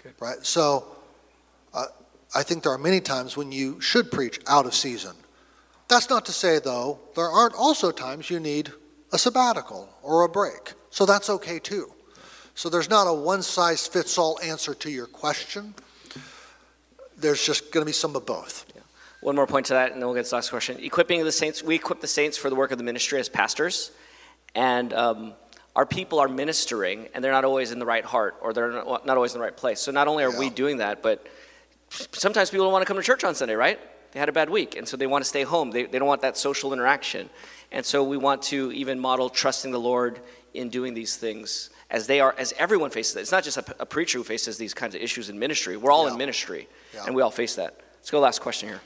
Good. 0.02 0.14
Right? 0.20 0.44
So, 0.44 0.86
uh, 1.74 1.86
I 2.34 2.42
think 2.42 2.62
there 2.62 2.72
are 2.72 2.78
many 2.78 3.00
times 3.00 3.36
when 3.36 3.52
you 3.52 3.80
should 3.80 4.10
preach 4.10 4.40
out 4.46 4.66
of 4.66 4.74
season. 4.74 5.14
That's 5.88 6.08
not 6.08 6.24
to 6.26 6.32
say, 6.32 6.58
though, 6.58 6.98
there 7.14 7.28
aren't 7.28 7.54
also 7.54 7.90
times 7.90 8.30
you 8.30 8.40
need 8.40 8.72
a 9.12 9.18
sabbatical 9.18 9.88
or 10.02 10.22
a 10.22 10.28
break. 10.28 10.72
So 10.90 11.06
that's 11.06 11.28
okay 11.28 11.58
too. 11.58 11.92
So 12.54 12.68
there's 12.68 12.88
not 12.88 13.06
a 13.06 13.12
one 13.12 13.42
size 13.42 13.86
fits 13.86 14.16
all 14.16 14.38
answer 14.42 14.74
to 14.74 14.90
your 14.90 15.06
question. 15.06 15.74
There's 17.16 17.44
just 17.44 17.70
going 17.70 17.82
to 17.82 17.86
be 17.86 17.92
some 17.92 18.16
of 18.16 18.26
both. 18.26 18.64
One 19.20 19.36
more 19.36 19.46
point 19.46 19.66
to 19.66 19.74
that, 19.74 19.92
and 19.92 20.00
then 20.00 20.06
we'll 20.06 20.14
get 20.14 20.24
to 20.24 20.30
the 20.30 20.36
last 20.36 20.50
question. 20.50 20.78
Equipping 20.80 21.24
the 21.24 21.32
saints, 21.32 21.62
we 21.62 21.76
equip 21.76 22.00
the 22.00 22.06
saints 22.06 22.36
for 22.36 22.50
the 22.50 22.56
work 22.56 22.72
of 22.72 22.78
the 22.78 22.84
ministry 22.84 23.18
as 23.18 23.28
pastors, 23.28 23.90
and 24.54 24.92
um, 24.92 25.32
our 25.76 25.86
people 25.86 26.20
are 26.20 26.28
ministering, 26.28 27.08
and 27.14 27.22
they're 27.24 27.32
not 27.32 27.44
always 27.44 27.72
in 27.72 27.78
the 27.78 27.86
right 27.86 28.04
heart, 28.04 28.36
or 28.40 28.52
they're 28.52 28.70
not, 28.70 29.08
always 29.08 29.34
in 29.34 29.38
the 29.40 29.44
right 29.44 29.56
place. 29.56 29.80
So 29.80 29.90
not 29.90 30.06
only 30.08 30.24
are 30.24 30.38
we 30.38 30.50
doing 30.50 30.78
that, 30.78 31.02
but 31.02 31.26
sometimes 31.90 32.50
people 32.50 32.66
don't 32.66 32.72
want 32.72 32.82
to 32.82 32.86
come 32.86 32.96
to 32.96 33.02
church 33.02 33.24
on 33.24 33.34
Sunday, 33.34 33.54
right? 33.54 33.78
They 34.12 34.20
had 34.20 34.28
a 34.28 34.32
bad 34.32 34.48
week, 34.50 34.76
and 34.76 34.86
so 34.86 34.96
they 34.96 35.08
want 35.08 35.24
to 35.24 35.28
stay 35.28 35.42
home. 35.42 35.72
They, 35.72 35.84
they 35.86 35.98
don't 35.98 36.06
want 36.06 36.22
that 36.22 36.36
social 36.36 36.72
interaction. 36.72 37.28
And 37.72 37.84
so 37.84 38.04
we 38.04 38.16
want 38.16 38.42
to 38.42 38.70
even 38.70 39.00
model 39.00 39.28
trusting 39.28 39.72
the 39.72 39.80
Lord 39.80 40.20
in 40.54 40.68
doing 40.68 40.94
these 40.94 41.16
things 41.16 41.70
as 41.90 42.06
they 42.06 42.20
are, 42.20 42.32
as 42.38 42.54
everyone 42.56 42.90
faces 42.90 43.16
it. 43.16 43.20
It's 43.20 43.32
not 43.32 43.42
just 43.42 43.56
a, 43.56 43.64
a 43.80 43.86
preacher 43.86 44.18
who 44.18 44.24
faces 44.24 44.56
these 44.56 44.72
kinds 44.74 44.94
of 44.94 45.00
issues 45.00 45.28
in 45.28 45.38
ministry. 45.40 45.76
We're 45.76 45.90
all 45.90 46.06
Yeah. 46.06 46.12
in 46.12 46.18
ministry, 46.18 46.68
Yeah. 46.94 47.06
and 47.06 47.16
we 47.16 47.22
all 47.22 47.32
face 47.32 47.56
that. 47.56 47.80
Let's 47.96 48.12
go 48.12 48.20
last 48.20 48.40
question 48.40 48.68
here. 48.68 48.80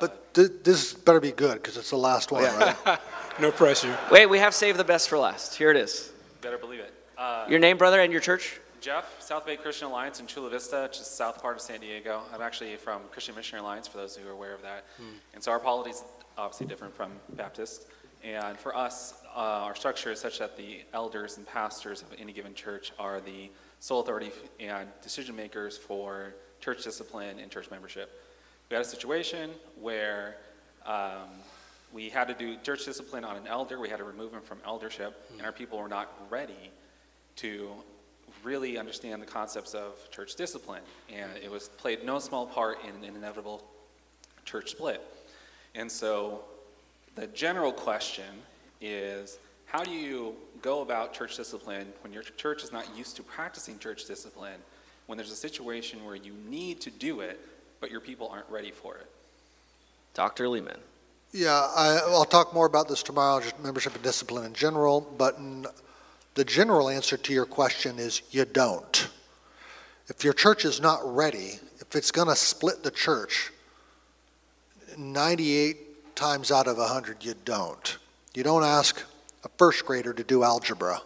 But 0.00 0.34
th- 0.34 0.50
this 0.62 0.94
better 0.94 1.20
be 1.20 1.32
good 1.32 1.54
because 1.54 1.76
it's 1.76 1.90
the 1.90 1.96
last 1.96 2.30
one, 2.32 2.44
right? 2.44 2.98
No 3.40 3.52
pressure. 3.52 3.96
Wait, 4.10 4.26
we 4.26 4.40
have 4.40 4.52
saved 4.52 4.80
the 4.80 4.84
best 4.84 5.08
for 5.08 5.16
last. 5.16 5.54
Here 5.54 5.70
it 5.70 5.76
is. 5.76 6.10
Better 6.40 6.58
believe 6.58 6.80
it. 6.80 6.92
Uh, 7.16 7.46
Your 7.48 7.60
name, 7.60 7.78
brother, 7.78 8.00
and 8.00 8.10
your 8.10 8.20
church? 8.20 8.58
Jeff, 8.80 9.22
South 9.22 9.46
Bay 9.46 9.56
Christian 9.56 9.86
Alliance 9.86 10.18
in 10.18 10.26
Chula 10.26 10.50
Vista, 10.50 10.88
just 10.92 11.16
south 11.16 11.40
part 11.40 11.54
of 11.54 11.62
San 11.62 11.78
Diego. 11.78 12.22
I'm 12.34 12.42
actually 12.42 12.74
from 12.74 13.02
Christian 13.12 13.36
Missionary 13.36 13.62
Alliance, 13.64 13.86
for 13.86 13.96
those 13.98 14.16
who 14.16 14.26
are 14.28 14.32
aware 14.32 14.54
of 14.54 14.62
that. 14.62 14.86
And 15.34 15.42
so 15.42 15.52
our 15.52 15.60
polity 15.60 15.90
is 15.90 16.02
obviously 16.36 16.66
different 16.66 16.96
from 16.96 17.12
Baptist. 17.30 17.86
And 18.24 18.58
for 18.58 18.76
us, 18.76 19.14
uh, 19.36 19.38
our 19.38 19.76
structure 19.76 20.10
is 20.10 20.18
such 20.20 20.40
that 20.40 20.56
the 20.56 20.80
elders 20.92 21.36
and 21.36 21.46
pastors 21.46 22.02
of 22.02 22.08
any 22.18 22.32
given 22.32 22.54
church 22.54 22.90
are 22.98 23.20
the 23.20 23.50
sole 23.78 24.00
authority 24.00 24.32
and 24.58 24.88
decision 25.00 25.36
makers 25.36 25.78
for 25.78 26.34
church 26.60 26.82
discipline 26.82 27.38
and 27.38 27.52
church 27.52 27.70
membership. 27.70 28.20
We 28.70 28.74
had 28.74 28.84
a 28.84 28.88
situation 28.88 29.50
where 29.80 30.36
um, 30.84 31.30
we 31.90 32.10
had 32.10 32.28
to 32.28 32.34
do 32.34 32.56
church 32.62 32.84
discipline 32.84 33.24
on 33.24 33.36
an 33.36 33.46
elder. 33.46 33.80
We 33.80 33.88
had 33.88 33.96
to 33.96 34.04
remove 34.04 34.32
him 34.32 34.42
from 34.42 34.58
eldership, 34.66 35.30
and 35.32 35.46
our 35.46 35.52
people 35.52 35.78
were 35.78 35.88
not 35.88 36.12
ready 36.28 36.70
to 37.36 37.70
really 38.44 38.76
understand 38.76 39.22
the 39.22 39.26
concepts 39.26 39.72
of 39.72 39.94
church 40.10 40.34
discipline. 40.34 40.82
And 41.10 41.30
it 41.42 41.50
was 41.50 41.68
played 41.68 42.04
no 42.04 42.18
small 42.18 42.46
part 42.46 42.78
in 42.84 43.04
an 43.04 43.16
inevitable 43.16 43.64
church 44.44 44.72
split. 44.72 45.02
And 45.74 45.90
so 45.90 46.42
the 47.14 47.26
general 47.28 47.72
question 47.72 48.42
is 48.82 49.38
how 49.64 49.82
do 49.82 49.90
you 49.90 50.34
go 50.60 50.82
about 50.82 51.14
church 51.14 51.36
discipline 51.36 51.90
when 52.02 52.12
your 52.12 52.22
church 52.22 52.62
is 52.62 52.72
not 52.72 52.84
used 52.96 53.16
to 53.16 53.22
practicing 53.22 53.78
church 53.78 54.04
discipline, 54.04 54.60
when 55.06 55.16
there's 55.16 55.32
a 55.32 55.36
situation 55.36 56.04
where 56.04 56.16
you 56.16 56.34
need 56.48 56.80
to 56.82 56.90
do 56.90 57.20
it, 57.20 57.40
but 57.80 57.90
your 57.90 58.00
people 58.00 58.28
aren't 58.28 58.48
ready 58.48 58.70
for 58.70 58.96
it? 58.96 59.06
Dr. 60.14 60.44
Leeman. 60.44 60.78
Yeah, 61.32 61.68
I, 61.76 62.00
I'll 62.06 62.24
talk 62.24 62.54
more 62.54 62.66
about 62.66 62.88
this 62.88 63.02
tomorrow, 63.02 63.40
just 63.40 63.60
membership 63.60 63.94
and 63.94 64.02
discipline 64.02 64.46
in 64.46 64.54
general, 64.54 65.00
but 65.00 65.36
in, 65.36 65.66
the 66.34 66.44
general 66.44 66.88
answer 66.88 67.16
to 67.16 67.32
your 67.32 67.44
question 67.44 67.98
is 67.98 68.22
you 68.30 68.44
don't. 68.44 69.08
If 70.08 70.24
your 70.24 70.32
church 70.32 70.64
is 70.64 70.80
not 70.80 71.00
ready, 71.04 71.58
if 71.80 71.94
it's 71.94 72.10
going 72.10 72.28
to 72.28 72.36
split 72.36 72.82
the 72.82 72.90
church, 72.90 73.50
98 74.96 76.16
times 76.16 76.50
out 76.50 76.66
of 76.66 76.78
100, 76.78 77.24
you 77.24 77.34
don't. 77.44 77.98
You 78.34 78.42
don't 78.42 78.64
ask 78.64 79.02
a 79.44 79.48
first 79.58 79.84
grader 79.84 80.12
to 80.12 80.24
do 80.24 80.42
algebra, 80.42 81.00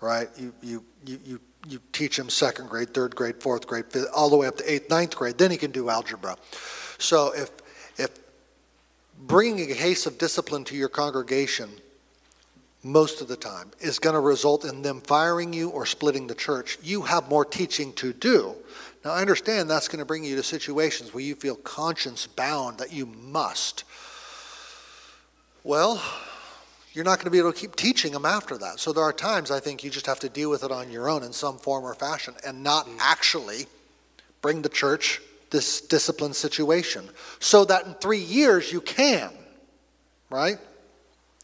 right? 0.00 0.28
You, 0.36 0.52
you, 0.62 0.84
you, 1.04 1.20
you, 1.24 1.40
you 1.68 1.80
teach 1.92 2.18
him 2.18 2.28
second 2.28 2.68
grade, 2.68 2.94
third 2.94 3.14
grade, 3.14 3.42
fourth 3.42 3.66
grade, 3.66 3.86
fifth, 3.90 4.08
all 4.14 4.30
the 4.30 4.36
way 4.36 4.46
up 4.46 4.56
to 4.58 4.72
eighth, 4.72 4.90
ninth 4.90 5.14
grade, 5.14 5.38
then 5.38 5.50
he 5.50 5.56
can 5.56 5.70
do 5.70 5.90
algebra. 5.90 6.36
So 6.98 7.32
if, 7.34 7.50
if 7.96 8.10
bringing 9.18 9.70
a 9.70 9.74
case 9.74 10.06
of 10.06 10.18
discipline 10.18 10.64
to 10.64 10.76
your 10.76 10.88
congregation 10.88 11.70
most 12.82 13.20
of 13.20 13.28
the 13.28 13.36
time 13.36 13.70
is 13.80 13.98
going 13.98 14.14
to 14.14 14.20
result 14.20 14.64
in 14.64 14.82
them 14.82 15.00
firing 15.00 15.52
you 15.52 15.70
or 15.70 15.84
splitting 15.84 16.26
the 16.26 16.34
church, 16.34 16.78
you 16.82 17.02
have 17.02 17.28
more 17.28 17.44
teaching 17.44 17.92
to 17.94 18.12
do. 18.12 18.54
Now, 19.04 19.12
I 19.12 19.20
understand 19.20 19.68
that's 19.68 19.88
going 19.88 19.98
to 19.98 20.04
bring 20.04 20.24
you 20.24 20.36
to 20.36 20.42
situations 20.42 21.12
where 21.12 21.22
you 21.22 21.34
feel 21.34 21.56
conscience 21.56 22.26
bound 22.26 22.78
that 22.78 22.92
you 22.92 23.06
must. 23.06 23.84
Well, 25.64 26.02
you're 26.96 27.04
not 27.04 27.18
going 27.18 27.26
to 27.26 27.30
be 27.30 27.38
able 27.38 27.52
to 27.52 27.58
keep 27.58 27.76
teaching 27.76 28.12
them 28.12 28.24
after 28.24 28.56
that. 28.56 28.80
So 28.80 28.90
there 28.90 29.04
are 29.04 29.12
times 29.12 29.50
I 29.50 29.60
think 29.60 29.84
you 29.84 29.90
just 29.90 30.06
have 30.06 30.18
to 30.20 30.30
deal 30.30 30.48
with 30.48 30.64
it 30.64 30.72
on 30.72 30.90
your 30.90 31.10
own 31.10 31.22
in 31.22 31.32
some 31.34 31.58
form 31.58 31.84
or 31.84 31.94
fashion 31.94 32.32
and 32.44 32.62
not 32.62 32.86
mm. 32.86 32.96
actually 32.98 33.66
bring 34.40 34.62
the 34.62 34.70
church 34.70 35.20
this 35.50 35.82
discipline 35.82 36.32
situation 36.32 37.06
so 37.38 37.66
that 37.66 37.84
in 37.84 37.92
three 37.94 38.20
years 38.20 38.72
you 38.72 38.80
can, 38.80 39.30
right? 40.30 40.56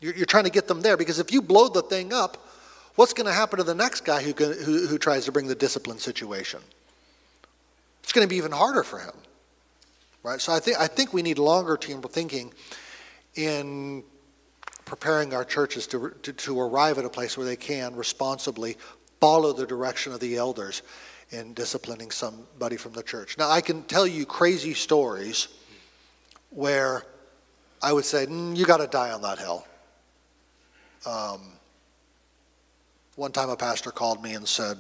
You're, 0.00 0.14
you're 0.14 0.26
trying 0.26 0.44
to 0.44 0.50
get 0.50 0.68
them 0.68 0.80
there 0.80 0.96
because 0.96 1.18
if 1.18 1.30
you 1.30 1.42
blow 1.42 1.68
the 1.68 1.82
thing 1.82 2.14
up, 2.14 2.48
what's 2.94 3.12
going 3.12 3.26
to 3.26 3.32
happen 3.32 3.58
to 3.58 3.64
the 3.64 3.74
next 3.74 4.06
guy 4.06 4.22
who, 4.22 4.32
can, 4.32 4.54
who, 4.54 4.86
who 4.86 4.96
tries 4.96 5.26
to 5.26 5.32
bring 5.32 5.48
the 5.48 5.54
discipline 5.54 5.98
situation? 5.98 6.60
It's 8.02 8.14
going 8.14 8.26
to 8.26 8.28
be 8.28 8.36
even 8.36 8.52
harder 8.52 8.84
for 8.84 8.98
him, 8.98 9.12
right? 10.22 10.40
So 10.40 10.54
I 10.54 10.60
think, 10.60 10.78
I 10.80 10.86
think 10.86 11.12
we 11.12 11.20
need 11.20 11.36
longer 11.38 11.76
term 11.76 12.00
thinking 12.00 12.54
in 13.34 14.02
preparing 14.92 15.32
our 15.32 15.42
churches 15.42 15.86
to, 15.86 16.10
to, 16.22 16.34
to 16.34 16.60
arrive 16.60 16.98
at 16.98 17.04
a 17.06 17.08
place 17.08 17.38
where 17.38 17.46
they 17.46 17.56
can 17.56 17.96
responsibly 17.96 18.76
follow 19.22 19.50
the 19.54 19.66
direction 19.66 20.12
of 20.12 20.20
the 20.20 20.36
elders 20.36 20.82
in 21.30 21.54
disciplining 21.54 22.10
somebody 22.10 22.76
from 22.76 22.92
the 22.92 23.02
church. 23.02 23.38
Now, 23.38 23.48
I 23.48 23.62
can 23.62 23.84
tell 23.84 24.06
you 24.06 24.26
crazy 24.26 24.74
stories 24.74 25.48
where 26.50 27.04
I 27.80 27.94
would 27.94 28.04
say, 28.04 28.26
mm, 28.26 28.54
you 28.54 28.66
got 28.66 28.76
to 28.76 28.86
die 28.86 29.12
on 29.12 29.22
that 29.22 29.38
hill. 29.38 29.66
Um, 31.06 31.40
one 33.16 33.32
time 33.32 33.48
a 33.48 33.56
pastor 33.56 33.92
called 33.92 34.22
me 34.22 34.34
and 34.34 34.46
said, 34.46 34.76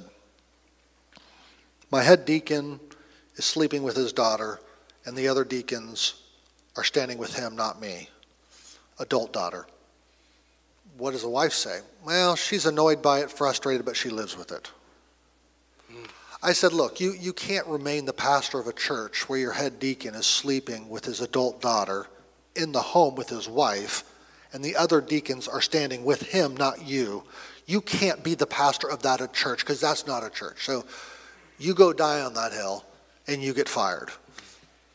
My 1.90 2.02
head 2.02 2.26
deacon 2.26 2.80
is 3.36 3.46
sleeping 3.46 3.82
with 3.82 3.96
his 3.96 4.12
daughter, 4.12 4.60
and 5.06 5.16
the 5.16 5.28
other 5.28 5.42
deacons 5.42 6.20
are 6.76 6.84
standing 6.84 7.16
with 7.16 7.34
him, 7.34 7.56
not 7.56 7.80
me. 7.80 8.10
Adult 8.98 9.32
daughter. 9.32 9.64
What 10.98 11.12
does 11.12 11.22
the 11.22 11.28
wife 11.28 11.52
say? 11.52 11.80
Well, 12.04 12.36
she's 12.36 12.66
annoyed 12.66 13.02
by 13.02 13.20
it, 13.20 13.30
frustrated, 13.30 13.84
but 13.86 13.96
she 13.96 14.10
lives 14.10 14.36
with 14.36 14.52
it. 14.52 14.70
I 16.42 16.52
said, 16.52 16.72
Look, 16.72 17.00
you, 17.00 17.12
you 17.12 17.32
can't 17.32 17.66
remain 17.66 18.04
the 18.04 18.12
pastor 18.12 18.58
of 18.58 18.66
a 18.66 18.72
church 18.72 19.28
where 19.28 19.38
your 19.38 19.52
head 19.52 19.78
deacon 19.78 20.14
is 20.14 20.26
sleeping 20.26 20.88
with 20.88 21.04
his 21.04 21.20
adult 21.20 21.62
daughter 21.62 22.06
in 22.56 22.72
the 22.72 22.82
home 22.82 23.14
with 23.14 23.28
his 23.28 23.48
wife, 23.48 24.04
and 24.52 24.62
the 24.64 24.76
other 24.76 25.00
deacons 25.00 25.46
are 25.46 25.60
standing 25.60 26.04
with 26.04 26.22
him, 26.22 26.56
not 26.56 26.84
you. 26.84 27.22
You 27.66 27.80
can't 27.80 28.22
be 28.24 28.34
the 28.34 28.46
pastor 28.46 28.90
of 28.90 29.02
that 29.02 29.20
at 29.20 29.32
church 29.32 29.60
because 29.60 29.80
that's 29.80 30.06
not 30.06 30.24
a 30.24 30.30
church. 30.30 30.66
So 30.66 30.84
you 31.58 31.74
go 31.74 31.92
die 31.92 32.20
on 32.20 32.34
that 32.34 32.52
hill 32.52 32.84
and 33.28 33.40
you 33.40 33.54
get 33.54 33.68
fired. 33.68 34.10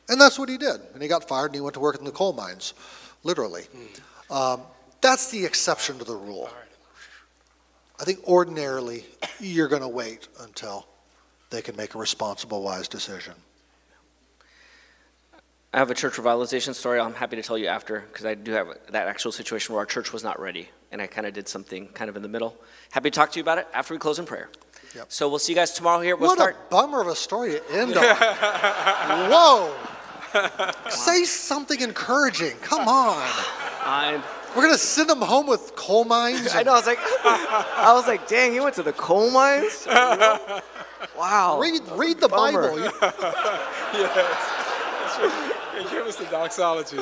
And 0.10 0.19
that's 0.19 0.38
what 0.38 0.49
he 0.49 0.57
did. 0.57 0.81
And 0.93 1.01
he 1.01 1.07
got 1.07 1.27
fired 1.27 1.47
and 1.47 1.55
he 1.55 1.62
went 1.62 1.73
to 1.75 1.79
work 1.79 1.97
in 1.97 2.05
the 2.05 2.12
coal 2.12 2.33
mines, 2.33 2.73
literally. 3.23 3.63
Um, 4.29 4.62
that's 5.01 5.29
the 5.31 5.45
exception 5.45 5.97
to 5.99 6.03
the 6.03 6.15
rule. 6.15 6.49
I 7.99 8.03
think 8.03 8.23
ordinarily 8.27 9.05
you're 9.39 9.67
going 9.67 9.81
to 9.81 9.88
wait 9.88 10.27
until 10.41 10.88
they 11.49 11.62
can 11.62 11.75
make 11.75 11.95
a 11.95 11.97
responsible, 11.97 12.62
wise 12.62 12.88
decision. 12.88 13.33
I 15.73 15.79
have 15.79 15.91
a 15.91 15.95
church 15.95 16.13
revitalization 16.13 16.73
story 16.73 16.99
I'm 16.99 17.13
happy 17.13 17.36
to 17.36 17.41
tell 17.41 17.57
you 17.57 17.67
after 17.67 18.01
because 18.01 18.25
I 18.25 18.36
do 18.36 18.51
have 18.51 18.67
that 18.89 19.07
actual 19.07 19.31
situation 19.31 19.73
where 19.73 19.79
our 19.81 19.86
church 19.86 20.13
was 20.13 20.23
not 20.23 20.39
ready 20.39 20.69
and 20.91 21.01
I 21.01 21.07
kind 21.07 21.27
of 21.27 21.33
did 21.33 21.47
something 21.47 21.88
kind 21.89 22.10
of 22.10 22.15
in 22.15 22.21
the 22.21 22.29
middle. 22.29 22.55
Happy 22.91 23.10
to 23.10 23.15
talk 23.15 23.31
to 23.33 23.39
you 23.39 23.43
about 23.43 23.57
it 23.57 23.67
after 23.73 23.93
we 23.93 23.99
close 23.99 24.19
in 24.19 24.25
prayer. 24.25 24.49
Yep. 24.95 25.05
So 25.10 25.27
we'll 25.29 25.39
see 25.39 25.51
you 25.51 25.55
guys 25.55 25.73
tomorrow 25.73 26.01
here. 26.01 26.15
We'll 26.15 26.29
what 26.29 26.38
start. 26.38 26.55
a 26.55 26.71
bummer 26.71 27.01
of 27.01 27.07
a 27.07 27.15
story 27.15 27.51
to 27.51 27.71
end 27.71 27.97
on. 27.97 29.29
Whoa. 29.29 29.75
Say 30.89 31.25
something 31.25 31.81
encouraging. 31.81 32.55
Come 32.62 32.88
on. 32.88 33.29
I'm, 33.83 34.23
We're 34.58 34.63
going 34.63 34.74
to 34.74 34.80
send 34.80 35.08
them 35.08 35.22
home 35.22 35.46
with 35.46 35.76
coal 35.76 36.04
mines. 36.04 36.56
I 36.56 36.63
know. 36.63 36.72
I 36.72 36.78
was 36.78 36.88
like, 36.88 36.98
I 37.24 37.93
was 37.93 38.08
like, 38.08 38.28
dang, 38.28 38.54
he 38.54 38.60
went 38.60 38.74
to 38.76 38.82
the 38.82 38.91
coal 38.91 39.30
mines. 39.30 39.86
Wow. 41.15 41.60
Read, 41.62 41.82
read 41.91 42.20
the 42.20 42.28
Bummer. 42.28 42.72
Bible. 42.72 42.91
Yes. 43.93 45.91
Give 45.91 46.06
us 46.06 46.17
the 46.17 46.26
doxology. 46.26 46.98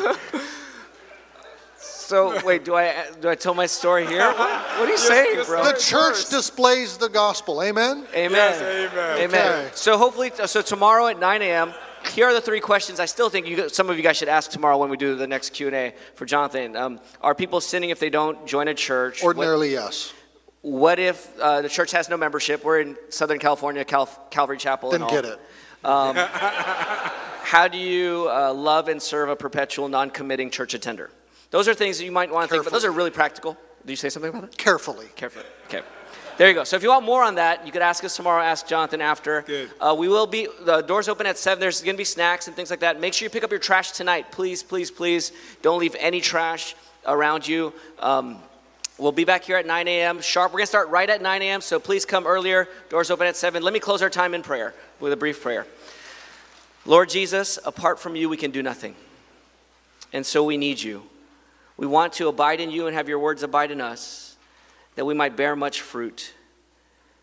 So 1.78 2.40
wait, 2.46 2.64
do 2.64 2.76
I 2.76 3.08
do 3.20 3.30
I 3.30 3.36
tell 3.36 3.56
my 3.56 3.66
story 3.66 4.06
here? 4.06 4.28
What, 4.28 4.38
what 4.38 4.88
are 4.88 4.92
you 4.92 4.98
saying, 4.98 5.44
bro? 5.46 5.64
the 5.64 5.74
church 5.74 6.30
displays 6.30 6.98
the 6.98 7.10
gospel. 7.10 7.64
Amen? 7.64 8.06
Amen. 8.14 8.32
Yes, 8.32 8.62
amen. 8.62 9.18
Amen. 9.24 9.66
Okay. 9.66 9.72
So 9.74 9.98
hopefully, 9.98 10.32
so 10.46 10.62
tomorrow 10.62 11.08
at 11.08 11.20
9 11.20 11.42
a.m. 11.42 11.74
Here 12.14 12.26
are 12.28 12.34
the 12.34 12.42
three 12.42 12.60
questions. 12.60 13.00
I 13.00 13.06
still 13.06 13.30
think 13.30 13.48
you, 13.48 13.70
some 13.70 13.90
of 13.90 13.98
you 13.98 14.04
guys 14.04 14.18
should 14.18 14.30
ask 14.30 14.50
tomorrow 14.52 14.78
when 14.78 14.90
we 14.90 14.98
do 14.98 15.16
the 15.16 15.28
next 15.28 15.52
Q 15.54 15.68
and 15.68 15.76
A 15.76 15.94
for 16.16 16.26
Jonathan. 16.26 16.76
Um, 16.76 17.00
are 17.22 17.36
people 17.36 17.60
sinning 17.62 17.90
if 17.90 18.00
they 18.00 18.10
don't 18.10 18.46
join 18.48 18.68
a 18.68 18.74
church? 18.74 19.22
What- 19.22 19.36
Ordinarily, 19.38 19.72
yes. 19.72 20.14
What, 20.62 20.98
if 20.98 21.40
uh, 21.40 21.62
the 21.62 21.70
church 21.70 21.92
has 21.92 22.10
no 22.10 22.18
membership? 22.18 22.64
We're 22.64 22.80
in 22.80 22.98
Southern 23.10 23.38
California, 23.38 23.86
Cal- 23.86 24.10
Calvary 24.32 24.58
Chapel. 24.58 24.90
Then 24.90 25.02
and 25.04 25.10
all. 25.12 25.22
get 25.22 25.26
it. 25.26 25.40
How 27.44 27.68
do 27.68 27.78
you 27.78 28.28
uh, 28.32 28.52
love 28.52 28.88
and 28.88 29.00
serve 29.00 29.30
a 29.30 29.36
perpetual, 29.36 29.88
non-committing 29.88 30.50
church 30.50 30.74
attender? 30.74 31.12
Those 31.52 31.68
are 31.68 31.76
things 31.76 32.00
that 32.00 32.06
you 32.06 32.12
might 32.12 32.32
want 32.32 32.50
to 32.50 32.54
think, 32.56 32.64
but 32.64 32.74
those 32.74 32.84
are 32.84 32.92
really 32.92 33.12
practical. 33.12 33.56
Do 33.86 33.94
you 33.94 33.98
say 33.98 34.10
something 34.10 34.30
about 34.30 34.42
that? 34.50 34.58
Carefully. 34.58 35.06
Carefully. 35.16 35.46
Okay. 35.68 35.82
There 36.38 36.50
you 36.50 36.54
go. 36.54 36.66
So 36.66 36.76
if 36.76 36.84
you 36.84 36.90
want 36.90 37.06
more 37.06 37.24
on 37.24 37.36
that, 37.36 37.66
you 37.66 37.72
could 37.72 37.82
ask 37.82 38.04
us 38.04 38.16
tomorrow. 38.16 38.44
Ask 38.44 38.68
Jonathan 38.68 39.00
after. 39.00 39.42
Good. 39.44 39.72
Uh, 39.80 39.96
we 39.98 40.10
will 40.10 40.28
be 40.28 40.48
the 40.62 40.82
doors 40.82 41.08
open 41.08 41.26
at 41.26 41.38
seven. 41.38 41.62
There's 41.62 41.82
going 41.82 41.96
to 41.96 41.98
be 41.98 42.04
snacks 42.04 42.48
and 42.48 42.56
things 42.56 42.70
like 42.70 42.82
that. 42.82 43.00
Make 43.00 43.14
sure 43.14 43.26
you 43.26 43.30
pick 43.30 43.46
up 43.46 43.52
your 43.52 43.60
trash 43.60 43.92
tonight, 43.92 44.32
please, 44.32 44.62
please, 44.62 44.92
please. 44.92 45.32
Don't 45.62 45.80
leave 45.80 45.96
any 45.98 46.20
trash 46.20 46.76
around 47.08 47.48
you. 47.48 47.72
Um, 48.00 48.40
we'll 48.98 49.14
be 49.14 49.24
back 49.24 49.46
here 49.46 49.56
at 49.56 49.66
9 49.66 49.88
a.m. 49.88 50.20
sharp. 50.22 50.52
We're 50.52 50.58
going 50.60 50.64
to 50.64 50.68
start 50.68 50.90
right 50.90 51.10
at 51.10 51.22
9 51.22 51.42
a.m. 51.42 51.62
So 51.62 51.80
please 51.80 52.04
come 52.04 52.28
earlier. 52.28 52.68
Doors 52.90 53.10
open 53.10 53.28
at 53.28 53.38
seven. 53.38 53.64
Let 53.64 53.74
me 53.74 53.80
close 53.80 54.02
our 54.02 54.10
time 54.10 54.34
in 54.34 54.42
prayer 54.42 54.74
with 55.00 55.14
a 55.14 55.18
brief 55.18 55.42
prayer. 55.42 55.66
Lord 56.86 57.10
Jesus, 57.10 57.58
apart 57.66 58.00
from 58.00 58.16
you, 58.16 58.30
we 58.30 58.38
can 58.38 58.52
do 58.52 58.62
nothing, 58.62 58.94
and 60.14 60.24
so 60.24 60.44
we 60.44 60.56
need 60.56 60.80
you. 60.80 61.02
We 61.78 61.88
want 61.88 62.14
to 62.14 62.28
abide 62.28 62.60
in 62.60 62.70
you 62.70 62.86
and 62.86 62.96
have 62.96 63.10
your 63.10 63.18
words 63.18 63.42
abide 63.42 63.72
in 63.72 63.82
us, 63.82 64.35
that 64.96 65.06
we 65.06 65.14
might 65.14 65.36
bear 65.36 65.56
much 65.56 65.82
fruit 65.82 66.34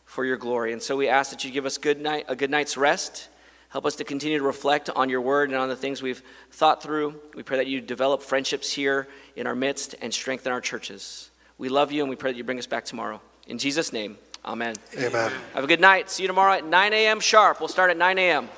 for 0.04 0.24
your 0.24 0.36
glory. 0.36 0.72
And 0.72 0.82
so 0.82 0.96
we 0.96 1.08
ask 1.08 1.30
that 1.30 1.44
you 1.44 1.50
give 1.50 1.66
us 1.66 1.78
good 1.78 2.00
night, 2.00 2.26
a 2.28 2.36
good 2.36 2.50
night's 2.50 2.76
rest. 2.76 3.28
Help 3.70 3.86
us 3.86 3.96
to 3.96 4.04
continue 4.04 4.38
to 4.38 4.44
reflect 4.44 4.90
on 4.90 5.08
your 5.08 5.22
word 5.22 5.48
and 5.48 5.58
on 5.58 5.70
the 5.70 5.76
things 5.76 6.02
we've 6.02 6.22
thought 6.50 6.82
through. 6.82 7.18
We 7.34 7.42
pray 7.42 7.56
that 7.56 7.66
you 7.66 7.80
develop 7.80 8.22
friendships 8.22 8.70
here 8.70 9.08
in 9.36 9.46
our 9.46 9.54
midst 9.54 9.94
and 10.02 10.12
strengthen 10.12 10.52
our 10.52 10.60
churches. 10.60 11.30
We 11.56 11.70
love 11.70 11.90
you 11.90 12.02
and 12.02 12.10
we 12.10 12.16
pray 12.16 12.32
that 12.32 12.36
you 12.36 12.44
bring 12.44 12.58
us 12.58 12.66
back 12.66 12.84
tomorrow. 12.84 13.22
In 13.46 13.56
Jesus' 13.56 13.92
name, 13.92 14.18
amen. 14.44 14.76
Amen. 14.98 15.32
Have 15.54 15.64
a 15.64 15.66
good 15.66 15.80
night. 15.80 16.10
See 16.10 16.22
you 16.22 16.26
tomorrow 16.26 16.52
at 16.52 16.66
9 16.66 16.92
a.m. 16.92 17.20
sharp. 17.20 17.60
We'll 17.60 17.68
start 17.68 17.90
at 17.90 17.96
9 17.96 18.18
a.m. 18.18 18.50